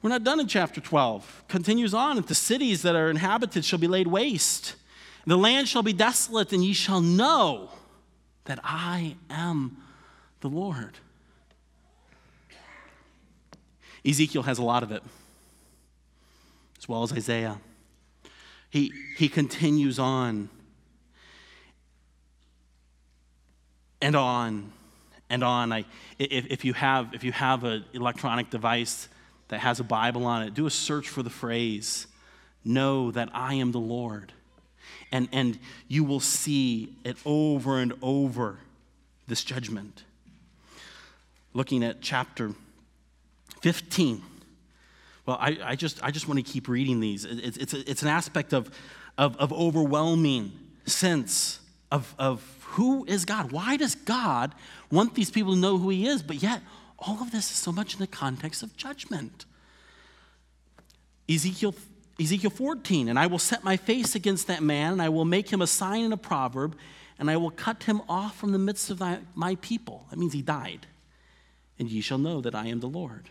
We're 0.02 0.10
not 0.10 0.24
done 0.24 0.40
in 0.40 0.46
chapter 0.46 0.80
12. 0.80 1.44
Continues 1.48 1.94
on, 1.94 2.20
the 2.20 2.34
cities 2.34 2.82
that 2.82 2.94
are 2.94 3.10
inhabited 3.10 3.64
shall 3.64 3.78
be 3.78 3.88
laid 3.88 4.06
waste. 4.06 4.76
The 5.26 5.36
land 5.36 5.68
shall 5.68 5.82
be 5.82 5.92
desolate, 5.92 6.52
and 6.52 6.64
ye 6.64 6.72
shall 6.72 7.00
know 7.00 7.70
that 8.44 8.60
I 8.62 9.16
am 9.28 9.78
the 10.40 10.48
Lord. 10.48 10.98
Ezekiel 14.06 14.42
has 14.42 14.58
a 14.58 14.62
lot 14.62 14.82
of 14.82 14.92
it, 14.92 15.02
as 16.78 16.88
well 16.88 17.02
as 17.02 17.12
Isaiah. 17.12 17.58
He, 18.70 18.92
he 19.16 19.28
continues 19.28 19.98
on 19.98 20.48
and 24.00 24.14
on 24.14 24.72
and 25.30 25.42
on. 25.42 25.72
I, 25.72 25.84
if, 26.18 26.46
if, 26.46 26.64
you 26.64 26.72
have, 26.74 27.14
if 27.14 27.24
you 27.24 27.32
have 27.32 27.64
an 27.64 27.84
electronic 27.92 28.50
device, 28.50 29.08
that 29.48 29.60
has 29.60 29.80
a 29.80 29.84
Bible 29.84 30.26
on 30.26 30.42
it, 30.42 30.54
do 30.54 30.66
a 30.66 30.70
search 30.70 31.08
for 31.08 31.22
the 31.22 31.30
phrase, 31.30 32.06
Know 32.64 33.12
that 33.12 33.28
I 33.32 33.54
am 33.54 33.70
the 33.70 33.78
Lord. 33.78 34.32
And, 35.12 35.28
and 35.30 35.56
you 35.86 36.02
will 36.02 36.18
see 36.18 36.96
it 37.04 37.16
over 37.24 37.78
and 37.78 37.92
over 38.02 38.58
this 39.28 39.44
judgment. 39.44 40.02
Looking 41.54 41.84
at 41.84 42.00
chapter 42.00 42.54
15. 43.66 44.22
Well, 45.26 45.38
I, 45.40 45.58
I 45.60 45.74
just, 45.74 46.00
I 46.00 46.12
just 46.12 46.28
want 46.28 46.38
to 46.38 46.44
keep 46.44 46.68
reading 46.68 47.00
these. 47.00 47.24
It's, 47.24 47.56
it's, 47.56 47.74
it's 47.74 48.02
an 48.02 48.06
aspect 48.06 48.52
of, 48.52 48.70
of, 49.18 49.36
of 49.38 49.52
overwhelming 49.52 50.52
sense 50.84 51.58
of, 51.90 52.14
of 52.16 52.44
who 52.62 53.04
is 53.06 53.24
God. 53.24 53.50
Why 53.50 53.76
does 53.76 53.96
God 53.96 54.54
want 54.92 55.16
these 55.16 55.32
people 55.32 55.54
to 55.54 55.58
know 55.58 55.78
who 55.78 55.88
He 55.88 56.06
is, 56.06 56.22
but 56.22 56.36
yet 56.36 56.62
all 56.96 57.20
of 57.20 57.32
this 57.32 57.50
is 57.50 57.56
so 57.56 57.72
much 57.72 57.94
in 57.94 57.98
the 57.98 58.06
context 58.06 58.62
of 58.62 58.76
judgment. 58.76 59.46
Ezekiel, 61.28 61.74
Ezekiel 62.20 62.50
14, 62.50 63.08
and 63.08 63.18
I 63.18 63.26
will 63.26 63.40
set 63.40 63.64
my 63.64 63.76
face 63.76 64.14
against 64.14 64.46
that 64.46 64.62
man, 64.62 64.92
and 64.92 65.02
I 65.02 65.08
will 65.08 65.24
make 65.24 65.52
him 65.52 65.60
a 65.60 65.66
sign 65.66 66.04
and 66.04 66.14
a 66.14 66.16
proverb, 66.16 66.76
and 67.18 67.28
I 67.28 67.36
will 67.36 67.50
cut 67.50 67.82
him 67.82 68.00
off 68.08 68.38
from 68.38 68.52
the 68.52 68.60
midst 68.60 68.90
of 68.90 69.00
thy, 69.00 69.18
my 69.34 69.56
people. 69.56 70.06
That 70.10 70.20
means 70.20 70.34
he 70.34 70.42
died. 70.42 70.86
And 71.80 71.90
ye 71.90 72.00
shall 72.00 72.18
know 72.18 72.40
that 72.42 72.54
I 72.54 72.68
am 72.68 72.78
the 72.78 72.86
Lord. 72.86 73.30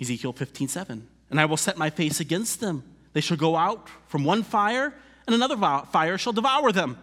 Ezekiel 0.00 0.32
15, 0.32 0.68
7. 0.68 1.08
And 1.30 1.40
I 1.40 1.44
will 1.44 1.56
set 1.56 1.76
my 1.76 1.90
face 1.90 2.20
against 2.20 2.60
them. 2.60 2.82
They 3.12 3.20
shall 3.20 3.36
go 3.36 3.56
out 3.56 3.88
from 4.06 4.24
one 4.24 4.42
fire, 4.42 4.94
and 5.26 5.34
another 5.34 5.56
fire 5.92 6.18
shall 6.18 6.32
devour 6.32 6.72
them. 6.72 6.98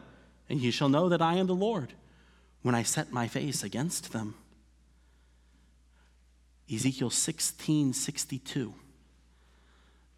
And 0.50 0.60
ye 0.60 0.72
shall 0.72 0.90
know 0.90 1.10
that 1.10 1.22
I 1.22 1.36
am 1.36 1.48
the 1.48 1.56
Lord 1.56 1.94
when 2.62 2.76
I 2.76 2.84
set 2.84 3.12
my 3.12 3.28
face 3.28 3.64
against 3.64 4.14
them. 4.14 4.36
Ezekiel 6.74 7.10
16 7.10 7.94
62. 7.94 8.74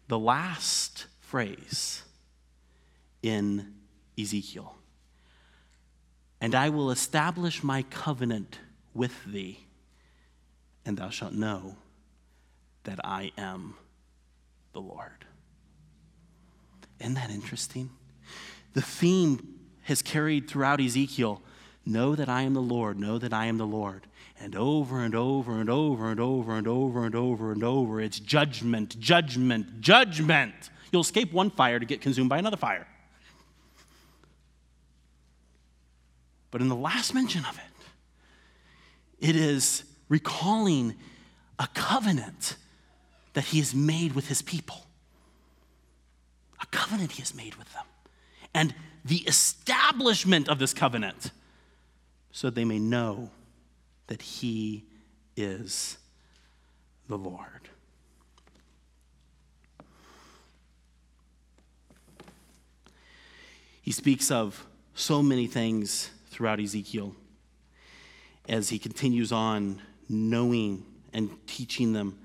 The 0.08 0.18
last 0.18 1.06
phrase 1.20 2.02
in 3.22 3.74
Ezekiel. 4.18 4.74
And 6.40 6.54
I 6.54 6.70
will 6.70 6.90
establish 6.90 7.62
my 7.62 7.82
covenant 7.82 8.58
with 8.94 9.24
thee, 9.24 9.66
and 10.84 10.96
thou 10.96 11.10
shalt 11.10 11.34
know 11.34 11.76
that 12.84 13.00
I 13.04 13.32
am 13.36 13.74
the 14.72 14.80
Lord. 14.80 15.24
Isn't 17.00 17.14
that 17.14 17.30
interesting? 17.30 17.90
The 18.74 18.82
theme 18.82 19.60
has 19.82 20.02
carried 20.02 20.48
throughout 20.48 20.80
Ezekiel 20.80 21.42
know 21.86 22.14
that 22.14 22.28
I 22.28 22.42
am 22.42 22.54
the 22.54 22.62
Lord, 22.62 22.98
know 22.98 23.18
that 23.18 23.32
I 23.32 23.46
am 23.46 23.58
the 23.58 23.66
Lord. 23.66 24.06
And 24.38 24.54
over 24.54 25.00
and 25.00 25.14
over 25.14 25.60
and 25.60 25.68
over 25.68 26.10
and 26.10 26.20
over 26.20 26.56
and 26.56 26.66
over 26.66 27.04
and 27.04 27.14
over 27.14 27.52
and 27.52 27.64
over, 27.64 28.00
it's 28.00 28.18
judgment, 28.18 28.98
judgment, 29.00 29.80
judgment. 29.80 30.70
You'll 30.92 31.02
escape 31.02 31.32
one 31.32 31.50
fire 31.50 31.78
to 31.78 31.86
get 31.86 32.00
consumed 32.00 32.30
by 32.30 32.38
another 32.38 32.56
fire. 32.56 32.86
But 36.50 36.60
in 36.60 36.68
the 36.68 36.76
last 36.76 37.14
mention 37.14 37.44
of 37.44 37.58
it, 37.58 39.28
it 39.28 39.36
is 39.36 39.84
recalling 40.08 40.96
a 41.58 41.68
covenant 41.74 42.56
that 43.34 43.44
he 43.46 43.58
has 43.58 43.74
made 43.74 44.14
with 44.14 44.28
his 44.28 44.42
people. 44.42 44.86
A 46.60 46.66
covenant 46.66 47.12
he 47.12 47.22
has 47.22 47.34
made 47.34 47.54
with 47.56 47.72
them. 47.72 47.84
And 48.52 48.74
the 49.04 49.18
establishment 49.18 50.48
of 50.48 50.58
this 50.58 50.74
covenant 50.74 51.30
so 52.32 52.50
they 52.50 52.64
may 52.64 52.78
know 52.78 53.30
that 54.06 54.22
he 54.22 54.84
is 55.36 55.98
the 57.08 57.18
Lord. 57.18 57.68
He 63.82 63.92
speaks 63.92 64.30
of 64.30 64.66
so 64.94 65.22
many 65.22 65.46
things 65.46 66.10
throughout 66.28 66.60
Ezekiel 66.60 67.14
as 68.48 68.68
he 68.68 68.78
continues 68.78 69.32
on 69.32 69.80
knowing 70.08 70.84
and 71.12 71.30
teaching 71.46 71.92
them. 71.92 72.18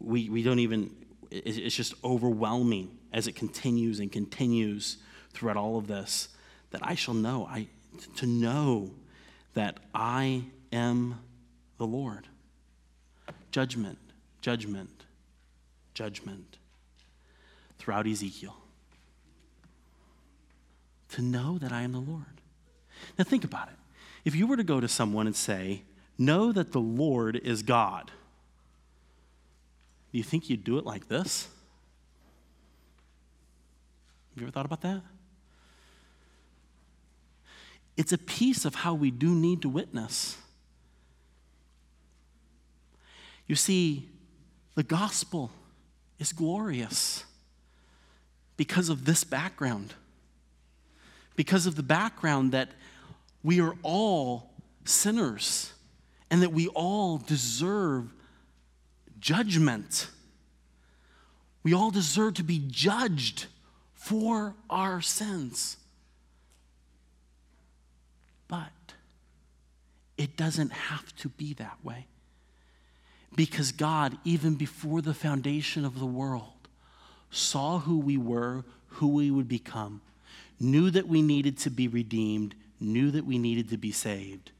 We, 0.00 0.28
we 0.28 0.42
don't 0.42 0.58
even, 0.58 0.94
it's 1.30 1.74
just 1.74 1.94
overwhelming 2.02 2.98
as 3.12 3.26
it 3.26 3.34
continues 3.34 4.00
and 4.00 4.10
continues 4.10 4.96
throughout 5.32 5.56
all 5.56 5.76
of 5.76 5.86
this 5.86 6.28
that 6.70 6.80
I 6.84 6.94
shall 6.94 7.14
know. 7.14 7.46
I, 7.50 7.68
to 8.16 8.26
know 8.26 8.92
that 9.54 9.78
I 9.94 10.44
am 10.72 11.20
the 11.78 11.86
Lord. 11.86 12.28
Judgment, 13.52 13.98
judgment, 14.40 15.04
judgment 15.94 16.58
throughout 17.78 18.06
Ezekiel. 18.06 18.56
To 21.10 21.22
know 21.22 21.58
that 21.58 21.72
I 21.72 21.82
am 21.82 21.92
the 21.92 21.98
Lord. 21.98 22.40
Now 23.18 23.24
think 23.24 23.44
about 23.44 23.68
it. 23.68 23.74
If 24.24 24.36
you 24.36 24.46
were 24.46 24.56
to 24.56 24.64
go 24.64 24.80
to 24.80 24.88
someone 24.88 25.26
and 25.26 25.34
say, 25.34 25.82
Know 26.20 26.52
that 26.52 26.72
the 26.72 26.80
Lord 26.80 27.36
is 27.36 27.62
God, 27.62 28.10
do 30.12 30.18
you 30.18 30.24
think 30.24 30.50
you'd 30.50 30.64
do 30.64 30.78
it 30.78 30.84
like 30.84 31.08
this? 31.08 31.48
Have 34.30 34.42
you 34.42 34.46
ever 34.46 34.52
thought 34.52 34.66
about 34.66 34.80
that? 34.82 35.02
It's 37.96 38.12
a 38.12 38.18
piece 38.18 38.64
of 38.64 38.76
how 38.76 38.94
we 38.94 39.10
do 39.10 39.34
need 39.34 39.62
to 39.62 39.68
witness. 39.68 40.36
You 43.46 43.56
see, 43.56 44.08
the 44.74 44.82
gospel 44.82 45.50
is 46.18 46.32
glorious 46.32 47.24
because 48.56 48.88
of 48.88 49.04
this 49.04 49.24
background. 49.24 49.94
Because 51.36 51.66
of 51.66 51.76
the 51.76 51.82
background 51.82 52.52
that 52.52 52.70
we 53.42 53.60
are 53.60 53.74
all 53.82 54.50
sinners 54.84 55.72
and 56.30 56.42
that 56.42 56.52
we 56.52 56.68
all 56.68 57.18
deserve 57.18 58.12
judgment. 59.20 60.08
We 61.62 61.74
all 61.74 61.90
deserve 61.90 62.34
to 62.34 62.42
be 62.42 62.62
judged 62.66 63.46
for 63.94 64.54
our 64.68 65.00
sins. 65.00 65.76
But 68.48 68.72
it 70.16 70.36
doesn't 70.36 70.72
have 70.72 71.14
to 71.16 71.28
be 71.28 71.54
that 71.54 71.76
way. 71.84 72.06
Because 73.36 73.72
God, 73.72 74.18
even 74.24 74.54
before 74.54 75.02
the 75.02 75.14
foundation 75.14 75.84
of 75.84 75.98
the 75.98 76.06
world, 76.06 76.68
saw 77.30 77.78
who 77.78 77.98
we 77.98 78.16
were, 78.16 78.64
who 78.88 79.08
we 79.08 79.30
would 79.30 79.48
become, 79.48 80.00
knew 80.58 80.90
that 80.90 81.06
we 81.06 81.22
needed 81.22 81.56
to 81.58 81.70
be 81.70 81.86
redeemed, 81.86 82.54
knew 82.80 83.10
that 83.12 83.24
we 83.24 83.38
needed 83.38 83.70
to 83.70 83.76
be 83.76 83.92
saved. 83.92 84.50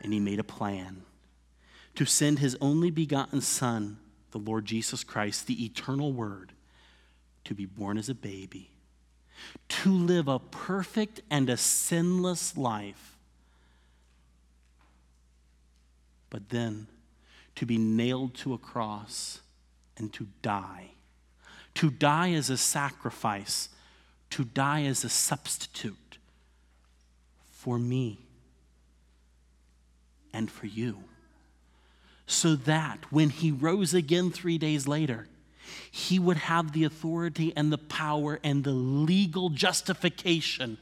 And 0.00 0.12
He 0.12 0.18
made 0.18 0.40
a 0.40 0.44
plan 0.44 1.02
to 1.94 2.04
send 2.04 2.38
His 2.38 2.56
only 2.60 2.90
begotten 2.90 3.40
Son, 3.40 3.98
the 4.30 4.38
Lord 4.38 4.64
Jesus 4.64 5.04
Christ, 5.04 5.46
the 5.46 5.64
eternal 5.64 6.12
Word, 6.12 6.52
to 7.44 7.54
be 7.54 7.66
born 7.66 7.98
as 7.98 8.08
a 8.08 8.14
baby 8.14 8.72
to 9.68 9.92
live 9.92 10.28
a 10.28 10.38
perfect 10.38 11.20
and 11.30 11.48
a 11.48 11.56
sinless 11.56 12.56
life, 12.56 13.16
but 16.30 16.48
then 16.50 16.86
to 17.56 17.66
be 17.66 17.78
nailed 17.78 18.34
to 18.34 18.54
a 18.54 18.58
cross 18.58 19.40
and 19.96 20.12
to 20.12 20.26
die. 20.40 20.90
To 21.76 21.90
die 21.90 22.32
as 22.32 22.50
a 22.50 22.56
sacrifice, 22.56 23.70
to 24.30 24.44
die 24.44 24.84
as 24.84 25.04
a 25.04 25.08
substitute 25.08 26.18
for 27.50 27.78
me 27.78 28.18
and 30.32 30.50
for 30.50 30.66
you. 30.66 31.04
So 32.32 32.56
that 32.56 33.04
when 33.10 33.28
he 33.28 33.52
rose 33.52 33.92
again 33.92 34.30
three 34.30 34.56
days 34.56 34.88
later, 34.88 35.28
he 35.90 36.18
would 36.18 36.38
have 36.38 36.72
the 36.72 36.84
authority 36.84 37.52
and 37.54 37.70
the 37.70 37.76
power 37.76 38.40
and 38.42 38.64
the 38.64 38.70
legal 38.70 39.50
justification 39.50 40.78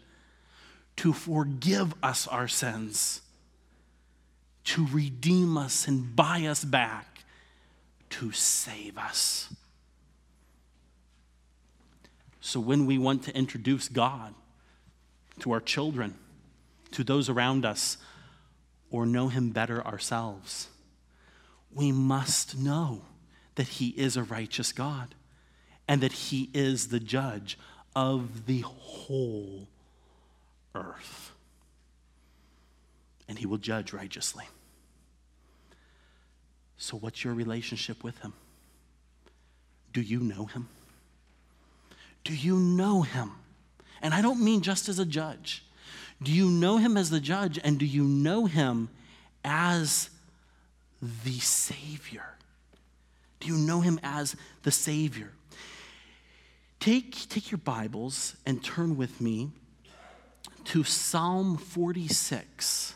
to 0.95 1.13
forgive 1.13 1.93
us 2.05 2.29
our 2.29 2.47
sins, 2.47 3.21
to 4.63 4.87
redeem 4.93 5.59
us 5.59 5.89
and 5.89 6.15
buy 6.15 6.45
us 6.45 6.65
back, 6.65 7.25
to 8.11 8.31
save 8.31 8.97
us. 8.97 9.53
So 12.41 12.61
when 12.61 12.87
we 12.87 12.97
want 12.97 13.25
to 13.25 13.37
introduce 13.37 13.89
God 13.89 14.35
to 15.41 15.51
our 15.51 15.61
children, 15.61 16.15
to 16.93 17.03
those 17.03 17.29
around 17.29 17.65
us, 17.65 17.97
or 18.93 19.05
know 19.05 19.27
Him 19.27 19.51
better 19.51 19.85
ourselves, 19.85 20.69
we 21.73 21.93
must 21.93 22.59
know 22.59 23.03
that 23.55 23.69
he 23.69 23.89
is 23.89 24.17
a 24.17 24.23
righteous 24.23 24.73
God 24.73 25.15
and 25.87 26.01
that 26.01 26.13
he 26.13 26.51
is 26.55 26.89
the 26.89 27.01
judge 27.01 27.59
of 27.95 28.47
the 28.47 28.61
whole 28.61 29.69
earth. 30.75 31.33
And 33.29 33.39
he 33.39 33.47
will 33.47 33.59
judge 33.59 33.93
righteously. 33.93 34.45
So, 36.77 36.97
what's 36.97 37.25
your 37.25 37.35
relationship 37.35 38.03
with 38.03 38.19
him? 38.19 38.33
Do 39.93 40.01
you 40.01 40.21
know 40.21 40.47
him? 40.47 40.69
Do 42.25 42.35
you 42.35 42.57
know 42.57 43.03
him? 43.03 43.33
And 44.03 44.15
I 44.15 44.23
don't 44.23 44.41
mean 44.41 44.63
just 44.63 44.89
as 44.89 44.99
a 44.99 45.05
judge. 45.05 45.65
Do 46.23 46.33
you 46.33 46.51
know 46.51 46.79
him 46.79 46.97
as 46.97 47.11
the 47.11 47.21
judge 47.21 47.59
and 47.63 47.79
do 47.79 47.87
you 47.87 48.05
know 48.05 48.47
him 48.47 48.89
as 49.45 50.11
the 51.01 51.39
Savior? 51.39 52.37
Do 53.41 53.49
you 53.49 53.57
know 53.57 53.81
him 53.81 53.99
as 54.03 54.37
the 54.63 54.71
Savior? 54.71 55.33
Take, 56.79 57.29
take 57.29 57.51
your 57.51 57.59
Bibles 57.59 58.37
and 58.47 58.63
turn 58.63 58.97
with 58.97 59.21
me 59.21 59.51
to 60.65 60.85
Psalm 60.85 61.57
46. 61.57 62.95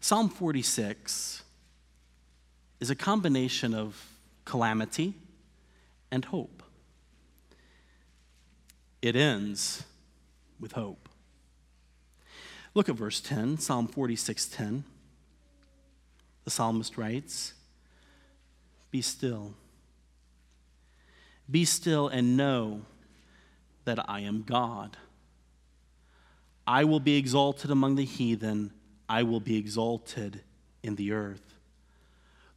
Psalm 0.00 0.28
46 0.28 1.42
is 2.80 2.90
a 2.90 2.94
combination 2.94 3.74
of 3.74 4.10
calamity 4.44 5.14
and 6.10 6.24
hope. 6.24 6.62
It 9.02 9.16
ends 9.16 9.84
with 10.58 10.72
hope. 10.72 11.08
Look 12.74 12.88
at 12.88 12.94
verse 12.94 13.20
10, 13.20 13.58
Psalm 13.58 13.88
46:10. 13.88 14.84
The 16.44 16.50
psalmist 16.50 16.96
writes, 16.96 17.54
"Be 18.90 19.02
still. 19.02 19.54
Be 21.50 21.64
still 21.64 22.08
and 22.08 22.36
know 22.36 22.84
that 23.84 24.08
I 24.08 24.20
am 24.20 24.42
God. 24.42 24.96
I 26.66 26.84
will 26.84 27.00
be 27.00 27.16
exalted 27.16 27.70
among 27.70 27.94
the 27.94 28.04
heathen, 28.04 28.72
I 29.08 29.22
will 29.22 29.40
be 29.40 29.56
exalted 29.56 30.42
in 30.82 30.96
the 30.96 31.12
earth. 31.12 31.55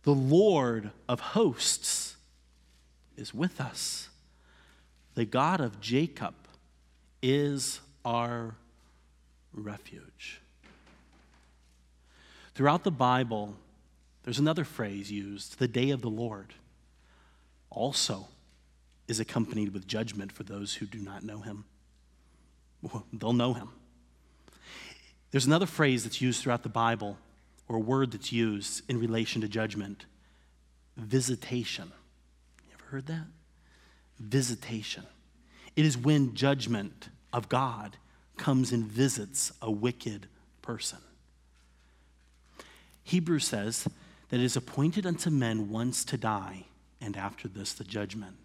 The 0.03 0.13
Lord 0.13 0.91
of 1.07 1.19
hosts 1.19 2.15
is 3.17 3.33
with 3.33 3.59
us. 3.59 4.09
The 5.15 5.25
God 5.25 5.59
of 5.59 5.81
Jacob 5.81 6.35
is 7.21 7.81
our 8.05 8.55
refuge. 9.53 10.41
Throughout 12.55 12.83
the 12.83 12.91
Bible, 12.91 13.55
there's 14.23 14.39
another 14.39 14.63
phrase 14.63 15.11
used, 15.11 15.59
the 15.59 15.67
day 15.67 15.91
of 15.91 16.01
the 16.01 16.09
Lord, 16.09 16.53
also 17.69 18.27
is 19.07 19.19
accompanied 19.19 19.73
with 19.73 19.87
judgment 19.87 20.31
for 20.31 20.43
those 20.43 20.75
who 20.75 20.85
do 20.85 20.99
not 20.99 21.23
know 21.23 21.41
him. 21.41 21.65
They'll 23.13 23.33
know 23.33 23.53
him. 23.53 23.69
There's 25.31 25.45
another 25.45 25.65
phrase 25.65 26.03
that's 26.03 26.21
used 26.21 26.41
throughout 26.41 26.63
the 26.63 26.69
Bible, 26.69 27.17
or 27.69 27.79
word 27.79 28.11
that's 28.11 28.33
used 28.33 28.81
in 28.89 28.99
relation 28.99 29.41
to 29.41 29.47
judgment 29.47 30.05
visitation. 30.97 31.93
You 32.67 32.73
ever 32.73 32.89
heard 32.89 33.05
that? 33.07 33.27
Visitation. 34.19 35.05
It 35.77 35.85
is 35.85 35.97
when 35.97 36.35
judgment 36.35 37.07
of 37.31 37.47
God 37.47 37.95
comes 38.35 38.73
and 38.73 38.83
visits 38.83 39.53
a 39.61 39.71
wicked 39.71 40.27
person. 40.61 40.97
Hebrews 43.03 43.45
says 43.45 43.87
that 44.29 44.39
it 44.39 44.43
is 44.43 44.57
appointed 44.57 45.05
unto 45.05 45.29
men 45.29 45.69
once 45.69 46.03
to 46.05 46.17
die, 46.17 46.65
and 46.99 47.15
after 47.15 47.47
this 47.47 47.73
the 47.73 47.83
judgment. 47.83 48.35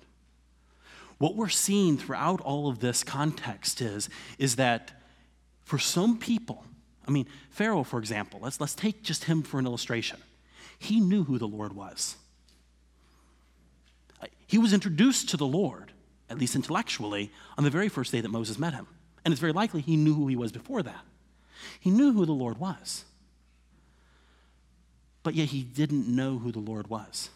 What 1.19 1.37
we're 1.37 1.49
seeing 1.49 1.97
throughout 1.97 2.41
all 2.41 2.69
of 2.69 2.81
this 2.81 3.03
context 3.03 3.81
is, 3.81 4.09
is 4.39 4.57
that 4.57 4.93
for 5.65 5.79
some 5.79 6.19
people, 6.19 6.65
I 7.07 7.11
mean, 7.11 7.27
Pharaoh, 7.51 7.85
for 7.85 7.99
example, 7.99 8.41
let's, 8.43 8.61
let's 8.61 8.75
take 8.75 9.03
just 9.03 9.25
him 9.25 9.43
for 9.43 9.59
an 9.59 9.67
illustration. 9.67 10.19
He 10.79 11.01
knew 11.01 11.25
who 11.25 11.39
the 11.39 11.49
Lord 11.49 11.75
was. 11.75 12.17
He 14.47 14.59
was 14.59 14.73
introduced 14.73 15.31
to 15.31 15.37
the 15.37 15.47
Lord, 15.47 15.93
at 16.29 16.39
least 16.39 16.55
intellectually, 16.55 17.31
on 17.57 17.65
the 17.65 17.71
very 17.71 17.89
first 17.89 18.13
day 18.13 18.21
that 18.21 18.31
Moses 18.31 18.59
met 18.59 18.75
him. 18.75 18.87
And 19.25 19.33
it's 19.33 19.41
very 19.41 19.53
likely 19.53 19.81
he 19.81 19.97
knew 19.97 20.15
who 20.15 20.29
he 20.29 20.37
was 20.37 20.53
before 20.53 20.83
that. 20.83 21.05
He 21.81 21.91
knew 21.91 22.13
who 22.13 22.27
the 22.27 22.33
Lord 22.33 22.59
was. 22.59 23.05
But 25.23 25.35
yet 25.35 25.49
he 25.49 25.63
didn't 25.63 26.07
know 26.07 26.39
who 26.39 26.53
the 26.53 26.59
Lord 26.59 26.89
was 26.89 27.31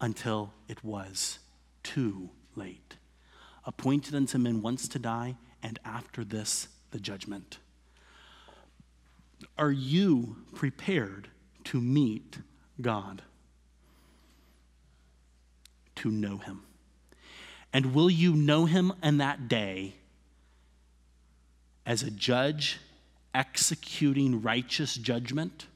until 0.00 0.52
it 0.68 0.82
was 0.82 1.38
too 1.82 2.30
late. 2.56 2.96
Appointed 3.66 4.14
unto 4.14 4.38
men 4.38 4.62
once 4.62 4.88
to 4.88 4.98
die, 4.98 5.36
and 5.62 5.78
after 5.84 6.24
this, 6.24 6.68
the 6.90 6.98
judgment. 6.98 7.58
Are 9.56 9.72
you 9.72 10.36
prepared 10.54 11.28
to 11.64 11.80
meet 11.80 12.38
God? 12.80 13.22
To 15.96 16.10
know 16.10 16.38
Him? 16.38 16.62
And 17.72 17.94
will 17.94 18.10
you 18.10 18.34
know 18.34 18.66
Him 18.66 18.92
in 19.02 19.18
that 19.18 19.48
day 19.48 19.94
as 21.86 22.02
a 22.02 22.10
judge 22.10 22.78
executing 23.34 24.42
righteous 24.42 24.94
judgment? 24.94 25.66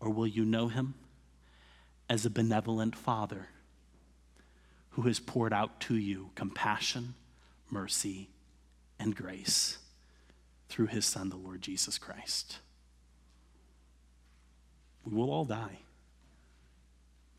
Or 0.00 0.10
will 0.10 0.26
you 0.26 0.44
know 0.44 0.68
Him 0.68 0.94
as 2.08 2.26
a 2.26 2.30
benevolent 2.30 2.94
Father 2.94 3.48
who 4.90 5.02
has 5.02 5.18
poured 5.18 5.52
out 5.52 5.80
to 5.80 5.96
you 5.96 6.30
compassion, 6.34 7.14
mercy, 7.70 8.28
and 8.98 9.16
grace? 9.16 9.78
Through 10.74 10.86
his 10.86 11.06
Son, 11.06 11.28
the 11.28 11.36
Lord 11.36 11.62
Jesus 11.62 11.98
Christ. 11.98 12.58
We 15.04 15.14
will 15.16 15.30
all 15.30 15.44
die. 15.44 15.78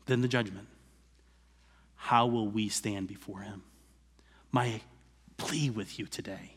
Then 0.06 0.22
the 0.22 0.28
judgment. 0.28 0.68
How 1.96 2.24
will 2.24 2.48
we 2.48 2.70
stand 2.70 3.08
before 3.08 3.40
him? 3.40 3.62
My 4.52 4.80
plea 5.36 5.68
with 5.68 5.98
you 5.98 6.06
today 6.06 6.56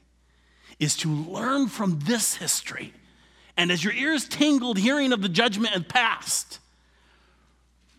is 0.80 0.96
to 0.98 1.10
learn 1.10 1.68
from 1.68 2.00
this 2.00 2.36
history. 2.36 2.94
And 3.58 3.74
as 3.74 3.84
your 3.84 3.92
ears 3.92 4.26
tingled 4.26 4.78
hearing 4.78 5.12
of 5.12 5.22
the 5.22 5.28
judgment 5.28 5.76
and 5.76 5.86
past, 5.86 6.60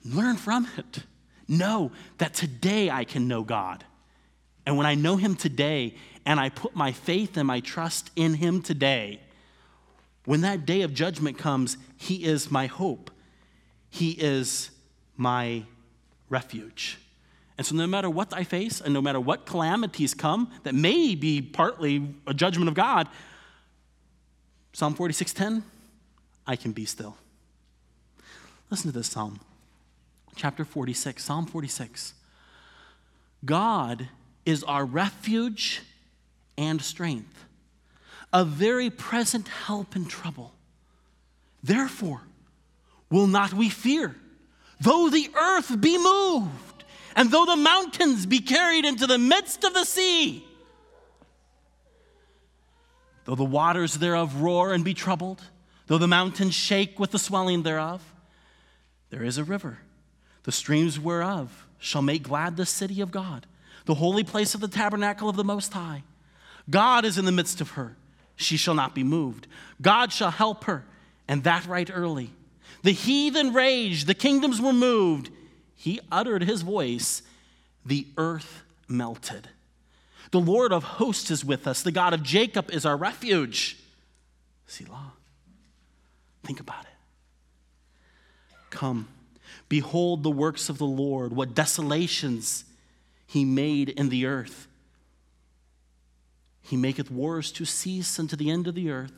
learn 0.06 0.38
from 0.38 0.66
it. 0.78 1.00
Know 1.46 1.92
that 2.16 2.32
today 2.32 2.88
I 2.88 3.04
can 3.04 3.28
know 3.28 3.42
God. 3.42 3.84
And 4.64 4.78
when 4.78 4.86
I 4.86 4.94
know 4.94 5.16
him 5.16 5.36
today, 5.36 5.96
and 6.24 6.38
I 6.38 6.48
put 6.48 6.74
my 6.74 6.92
faith 6.92 7.36
and 7.36 7.46
my 7.46 7.60
trust 7.60 8.10
in 8.16 8.34
Him 8.34 8.62
today, 8.62 9.20
when 10.24 10.42
that 10.42 10.66
day 10.66 10.82
of 10.82 10.94
judgment 10.94 11.38
comes, 11.38 11.76
He 11.96 12.24
is 12.24 12.50
my 12.50 12.66
hope. 12.66 13.10
He 13.88 14.12
is 14.12 14.70
my 15.16 15.64
refuge. 16.28 16.98
And 17.58 17.66
so, 17.66 17.74
no 17.74 17.86
matter 17.86 18.08
what 18.08 18.32
I 18.32 18.44
face 18.44 18.80
and 18.80 18.94
no 18.94 19.02
matter 19.02 19.20
what 19.20 19.44
calamities 19.44 20.14
come 20.14 20.50
that 20.62 20.74
may 20.74 21.14
be 21.14 21.42
partly 21.42 22.14
a 22.26 22.32
judgment 22.32 22.68
of 22.68 22.74
God, 22.74 23.08
Psalm 24.72 24.94
46:10, 24.94 25.62
I 26.46 26.56
can 26.56 26.72
be 26.72 26.84
still. 26.86 27.16
Listen 28.70 28.92
to 28.92 28.96
this 28.96 29.08
psalm, 29.08 29.40
chapter 30.36 30.64
46, 30.64 31.22
Psalm 31.22 31.44
46. 31.44 32.14
God 33.44 34.08
is 34.46 34.62
our 34.64 34.84
refuge 34.84 35.82
and 36.56 36.80
strength, 36.82 37.44
a 38.32 38.44
very 38.44 38.90
present 38.90 39.48
help 39.48 39.96
in 39.96 40.06
trouble. 40.06 40.52
Therefore, 41.62 42.22
will 43.10 43.26
not 43.26 43.52
we 43.52 43.68
fear, 43.68 44.14
though 44.80 45.08
the 45.08 45.30
earth 45.34 45.80
be 45.80 45.98
moved, 45.98 46.84
and 47.16 47.30
though 47.30 47.44
the 47.44 47.56
mountains 47.56 48.24
be 48.26 48.40
carried 48.40 48.84
into 48.84 49.06
the 49.06 49.18
midst 49.18 49.64
of 49.64 49.74
the 49.74 49.84
sea, 49.84 50.44
though 53.24 53.34
the 53.34 53.44
waters 53.44 53.94
thereof 53.94 54.40
roar 54.40 54.72
and 54.72 54.84
be 54.84 54.94
troubled, 54.94 55.42
though 55.86 55.98
the 55.98 56.08
mountains 56.08 56.54
shake 56.54 56.98
with 56.98 57.10
the 57.10 57.18
swelling 57.18 57.62
thereof, 57.62 58.02
there 59.10 59.24
is 59.24 59.38
a 59.38 59.44
river, 59.44 59.78
the 60.44 60.52
streams 60.52 60.98
whereof 60.98 61.66
shall 61.78 62.02
make 62.02 62.22
glad 62.22 62.56
the 62.56 62.66
city 62.66 63.00
of 63.00 63.10
God, 63.10 63.46
the 63.86 63.94
holy 63.94 64.22
place 64.22 64.54
of 64.54 64.60
the 64.60 64.68
tabernacle 64.68 65.28
of 65.28 65.36
the 65.36 65.44
Most 65.44 65.72
High. 65.72 66.04
God 66.70 67.04
is 67.04 67.18
in 67.18 67.24
the 67.24 67.32
midst 67.32 67.60
of 67.60 67.70
her. 67.70 67.96
She 68.36 68.56
shall 68.56 68.74
not 68.74 68.94
be 68.94 69.04
moved. 69.04 69.46
God 69.82 70.12
shall 70.12 70.30
help 70.30 70.64
her, 70.64 70.84
and 71.28 71.44
that 71.44 71.66
right 71.66 71.90
early. 71.92 72.30
The 72.82 72.92
heathen 72.92 73.52
raged, 73.52 74.06
the 74.06 74.14
kingdoms 74.14 74.60
were 74.60 74.72
moved. 74.72 75.30
He 75.74 76.00
uttered 76.10 76.44
his 76.44 76.62
voice, 76.62 77.22
the 77.84 78.06
earth 78.16 78.62
melted. 78.88 79.48
The 80.30 80.40
Lord 80.40 80.72
of 80.72 80.84
hosts 80.84 81.30
is 81.30 81.44
with 81.44 81.66
us, 81.66 81.82
the 81.82 81.92
God 81.92 82.14
of 82.14 82.22
Jacob 82.22 82.70
is 82.70 82.86
our 82.86 82.96
refuge. 82.96 83.76
Selah. 84.66 85.12
Think 86.44 86.60
about 86.60 86.84
it. 86.84 86.88
Come, 88.70 89.08
behold 89.68 90.22
the 90.22 90.30
works 90.30 90.68
of 90.68 90.78
the 90.78 90.86
Lord, 90.86 91.32
what 91.32 91.54
desolations 91.54 92.64
he 93.26 93.44
made 93.44 93.88
in 93.90 94.08
the 94.08 94.26
earth. 94.26 94.68
He 96.62 96.76
maketh 96.76 97.10
wars 97.10 97.50
to 97.52 97.64
cease 97.64 98.18
unto 98.18 98.36
the 98.36 98.50
end 98.50 98.68
of 98.68 98.74
the 98.74 98.90
earth. 98.90 99.12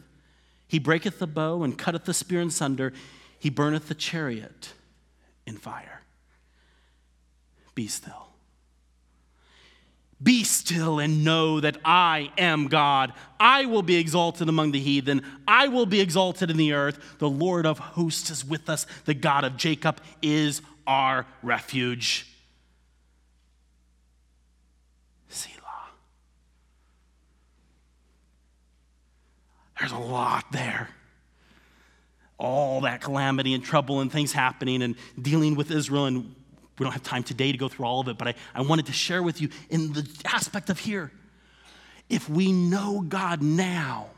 He 0.67 0.79
breaketh 0.79 1.19
the 1.19 1.27
bow 1.27 1.63
and 1.63 1.77
cutteth 1.77 2.05
the 2.05 2.15
spear 2.15 2.41
in 2.41 2.51
sunder. 2.51 2.93
He 3.39 3.51
burneth 3.51 3.89
the 3.89 3.95
chariot 3.95 4.73
in 5.47 5.57
fire. 5.57 6.03
Be 7.75 7.87
still. 7.89 8.29
Be 10.23 10.45
still 10.45 11.01
and 11.01 11.25
know 11.25 11.59
that 11.61 11.79
I 11.85 12.31
am 12.39 12.69
God. 12.69 13.13
I 13.41 13.65
will 13.65 13.83
be 13.83 13.97
exalted 13.97 14.49
among 14.49 14.71
the 14.71 14.79
heathen. 14.81 15.23
I 15.49 15.69
will 15.69 15.87
be 15.87 16.01
exalted 16.01 16.49
in 16.49 16.57
the 16.57 16.73
earth. 16.73 17.19
The 17.19 17.29
Lord 17.29 17.67
of 17.67 17.79
hosts 17.79 18.31
is 18.31 18.45
with 18.45 18.71
us. 18.71 18.87
The 19.05 19.15
God 19.15 19.43
of 19.45 19.57
Jacob 19.57 20.01
is 20.23 20.63
our 20.87 21.27
refuge. 21.43 22.32
There's 29.83 29.91
a 29.91 29.99
lot 29.99 30.45
there. 30.53 30.89
All 32.39 32.83
that 32.83 33.01
calamity 33.01 33.53
and 33.53 33.65
trouble 33.65 33.99
and 33.99 34.13
things 34.13 34.33
happening 34.33 34.81
and 34.81 34.95
dealing 35.21 35.57
with 35.57 35.73
Israel. 35.73 36.07
And 36.07 36.37
we 36.79 36.85
don't 36.85 36.93
have 36.93 37.03
time 37.03 37.25
today 37.25 37.51
to 37.51 37.59
go 37.59 37.67
through 37.67 37.87
all 37.87 37.99
of 37.99 38.07
it, 38.07 38.17
but 38.17 38.29
I, 38.29 38.35
I 38.55 38.61
wanted 38.61 38.87
to 38.87 38.93
share 38.93 39.25
with 39.25 39.41
you 39.41 39.49
in 39.71 39.93
the 39.93 40.09
aspect 40.25 40.71
of 40.71 40.79
here. 40.79 41.11
If 42.09 42.29
we 42.29 42.53
know 42.53 43.01
God 43.01 43.43
now, 43.43 44.11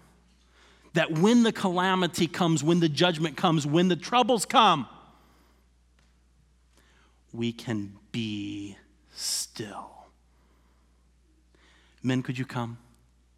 that 0.93 1.13
when 1.13 1.45
the 1.45 1.53
calamity 1.53 2.27
comes, 2.27 2.63
when 2.63 2.81
the 2.81 2.89
judgment 2.91 3.39
comes, 3.39 3.67
when 3.67 3.89
the 3.89 3.97
troubles 3.97 4.45
come, 4.45 4.87
we 7.33 7.53
can 7.53 7.95
be 8.13 8.77
still. 9.15 9.93
Men, 12.03 12.23
could 12.23 12.39
you 12.39 12.45
come? 12.45 12.77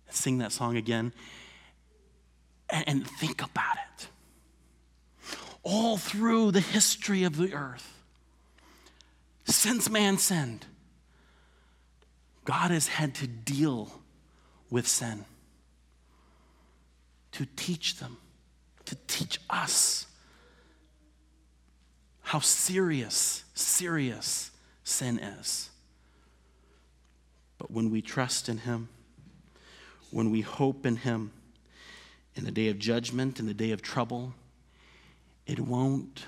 And 0.09 0.17
sing 0.17 0.39
that 0.39 0.51
song 0.51 0.77
again 0.77 1.13
and, 2.69 3.07
think 3.07 3.43
about 3.43 3.77
it. 3.77 4.09
All 5.63 5.97
through 5.97 6.51
the 6.53 6.61
history 6.61 7.25
of 7.25 7.37
the 7.37 7.55
earth, 7.55 7.93
since 9.45 9.89
man 9.89 10.19
sinned, 10.19 10.67
God 12.45 12.71
has 12.71 12.89
had 12.89 13.15
to 13.17 13.27
deal 13.27 14.01
with 14.71 14.87
sin 14.87 15.25
to 17.37 17.47
teach 17.55 17.97
them, 17.97 18.17
to 18.87 18.97
teach 19.07 19.39
us 19.51 20.07
how 22.23 22.41
serious, 22.41 23.45
serious 23.55 24.51
sin 24.85 25.19
is. 25.19 25.71
But 27.59 27.71
when 27.71 27.91
we 27.91 28.01
trust 28.01 28.49
in 28.49 28.59
Him, 28.59 28.89
when 30.11 30.31
we 30.31 30.41
hope 30.41 30.87
in 30.87 30.97
Him, 30.97 31.31
in 32.37 32.45
the 32.45 32.53
day 32.53 32.69
of 32.69 32.79
judgment, 32.79 33.41
in 33.41 33.47
the 33.47 33.55
day 33.55 33.71
of 33.73 33.83
trouble, 33.83 34.35
it 35.47 35.59
won't 35.59 36.27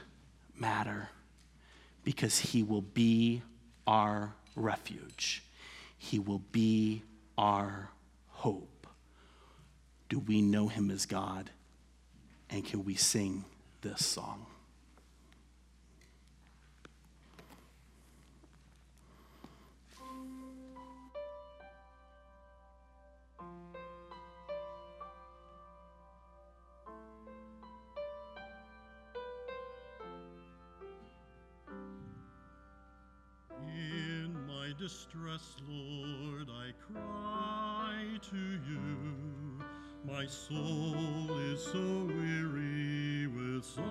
matter 0.56 1.10
because 2.02 2.38
He 2.38 2.62
will 2.62 2.82
be 2.82 3.42
our 3.86 4.32
refuge. 4.56 5.44
He 5.98 6.18
will 6.18 6.42
be 6.50 7.02
our 7.36 7.90
hope. 8.28 8.86
Do 10.08 10.18
we 10.18 10.40
know 10.40 10.68
Him 10.68 10.90
as 10.90 11.04
God? 11.04 11.50
And 12.48 12.64
can 12.64 12.84
we 12.84 12.94
sing 12.94 13.44
this 13.82 14.06
song? 14.06 14.46
Distress, 34.78 35.56
Lord, 35.68 36.48
I 36.48 36.70
cry 36.92 37.96
to 38.30 38.36
you. 38.36 38.86
My 40.06 40.24
soul 40.26 41.36
is 41.52 41.64
so 41.64 42.06
weary 42.06 43.26
with 43.26 43.64
sorrow. 43.64 43.86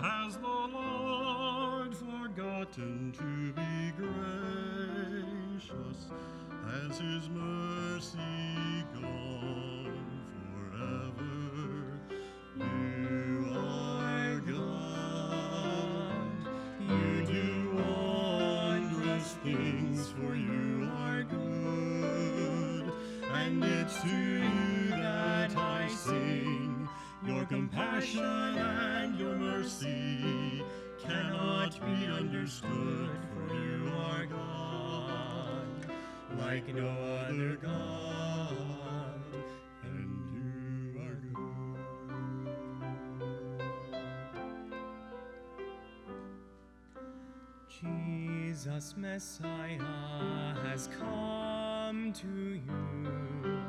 Has 0.00 0.36
the 0.38 0.48
Lord 0.48 1.94
forgotten 1.94 3.12
to 3.12 3.52
be 3.52 3.92
gracious? 3.96 5.68
Has 6.66 6.98
his 6.98 7.28
mercy 7.28 8.18
gone 8.92 9.81
like 36.52 36.74
no 36.74 36.86
other 36.86 37.56
God. 37.62 39.24
And 39.84 40.10
you 40.34 41.00
are 41.00 41.18
good. 41.32 41.80
Jesus 47.70 48.94
Messiah 48.98 49.78
has 50.62 50.90
come 50.98 52.12
to 52.12 52.60
you, 52.68 53.60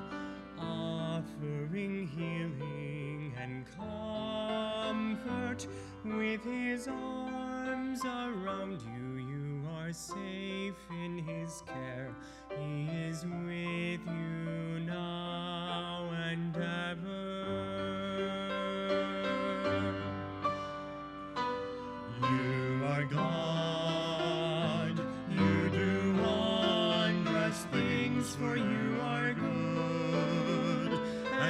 offering 0.60 2.06
healing 2.06 3.34
and 3.42 3.66
comfort. 3.78 5.68
With 6.04 6.44
his 6.44 6.90
arms 6.90 8.04
around 8.04 8.82
you, 8.82 9.24
you 9.24 9.62
are 9.70 9.94
safe 9.94 10.76
in 10.92 11.20
his 11.20 11.64
care. 11.66 11.93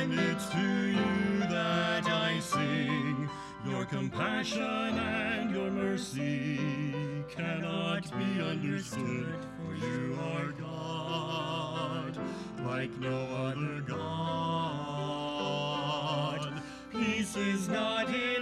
And 0.03 0.19
it's 0.19 0.47
to 0.49 0.59
you 0.59 1.39
that 1.39 2.05
I 2.05 2.37
sing. 2.39 3.29
Your 3.65 3.85
compassion 3.85 4.61
and 4.61 5.49
your 5.49 5.71
mercy 5.71 6.59
cannot 7.29 8.11
be 8.11 8.41
understood, 8.41 9.37
for 9.57 9.73
you 9.75 10.17
are 10.33 10.51
God, 10.59 12.17
like 12.65 12.91
no 12.99 13.15
other 13.47 13.79
God. 13.87 14.03
Peace 16.91 17.37
is 17.37 17.69
not 17.69 18.09
in 18.09 18.32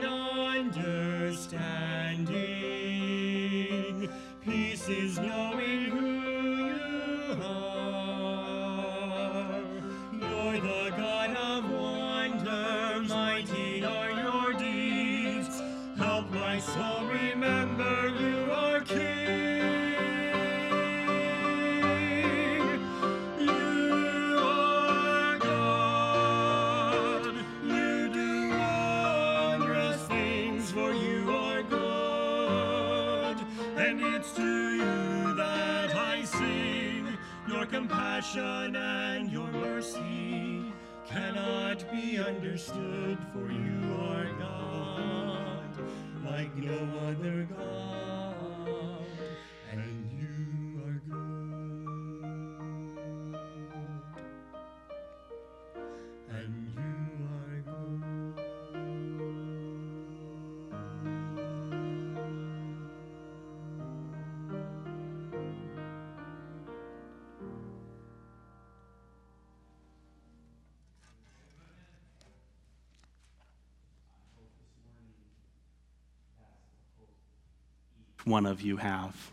one 78.26 78.46
of 78.46 78.62
you 78.62 78.78
have 78.78 79.32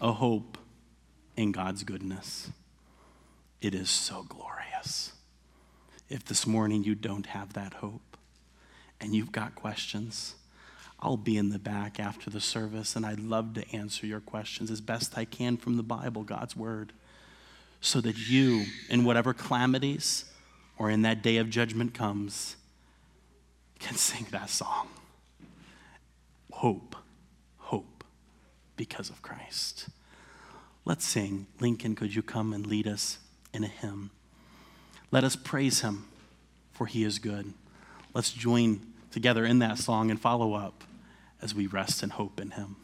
a 0.00 0.12
hope 0.12 0.58
in 1.36 1.52
God's 1.52 1.84
goodness. 1.84 2.50
It 3.60 3.74
is 3.74 3.90
so 3.90 4.24
glorious. 4.28 5.12
If 6.08 6.24
this 6.24 6.46
morning 6.46 6.84
you 6.84 6.94
don't 6.94 7.26
have 7.26 7.52
that 7.52 7.74
hope 7.74 8.16
and 9.00 9.14
you've 9.14 9.32
got 9.32 9.54
questions, 9.54 10.34
I'll 11.00 11.16
be 11.16 11.36
in 11.36 11.50
the 11.50 11.58
back 11.58 12.00
after 12.00 12.30
the 12.30 12.40
service 12.40 12.96
and 12.96 13.06
I'd 13.06 13.20
love 13.20 13.54
to 13.54 13.76
answer 13.76 14.06
your 14.06 14.20
questions 14.20 14.70
as 14.70 14.80
best 14.80 15.16
I 15.16 15.24
can 15.24 15.56
from 15.56 15.76
the 15.76 15.82
Bible, 15.82 16.24
God's 16.24 16.56
Word, 16.56 16.92
so 17.80 18.00
that 18.00 18.16
you, 18.28 18.64
in 18.88 19.04
whatever 19.04 19.32
calamities 19.32 20.24
or 20.76 20.90
in 20.90 21.02
that 21.02 21.22
day 21.22 21.36
of 21.36 21.50
judgment 21.50 21.94
comes, 21.94 22.56
can 23.78 23.94
sing 23.94 24.26
that 24.32 24.50
song. 24.50 24.88
Hope 26.50 26.96
because 28.78 29.10
of 29.10 29.20
Christ. 29.20 29.90
Let's 30.86 31.04
sing. 31.04 31.46
Lincoln, 31.60 31.94
could 31.94 32.14
you 32.14 32.22
come 32.22 32.54
and 32.54 32.66
lead 32.66 32.86
us 32.88 33.18
in 33.52 33.62
a 33.62 33.66
hymn? 33.66 34.10
Let 35.10 35.24
us 35.24 35.36
praise 35.36 35.82
him, 35.82 36.06
for 36.72 36.86
he 36.86 37.04
is 37.04 37.18
good. 37.18 37.52
Let's 38.14 38.32
join 38.32 38.80
together 39.10 39.44
in 39.44 39.58
that 39.58 39.76
song 39.76 40.10
and 40.10 40.18
follow 40.18 40.54
up 40.54 40.84
as 41.42 41.54
we 41.54 41.66
rest 41.66 42.02
and 42.02 42.12
hope 42.12 42.40
in 42.40 42.52
him. 42.52 42.76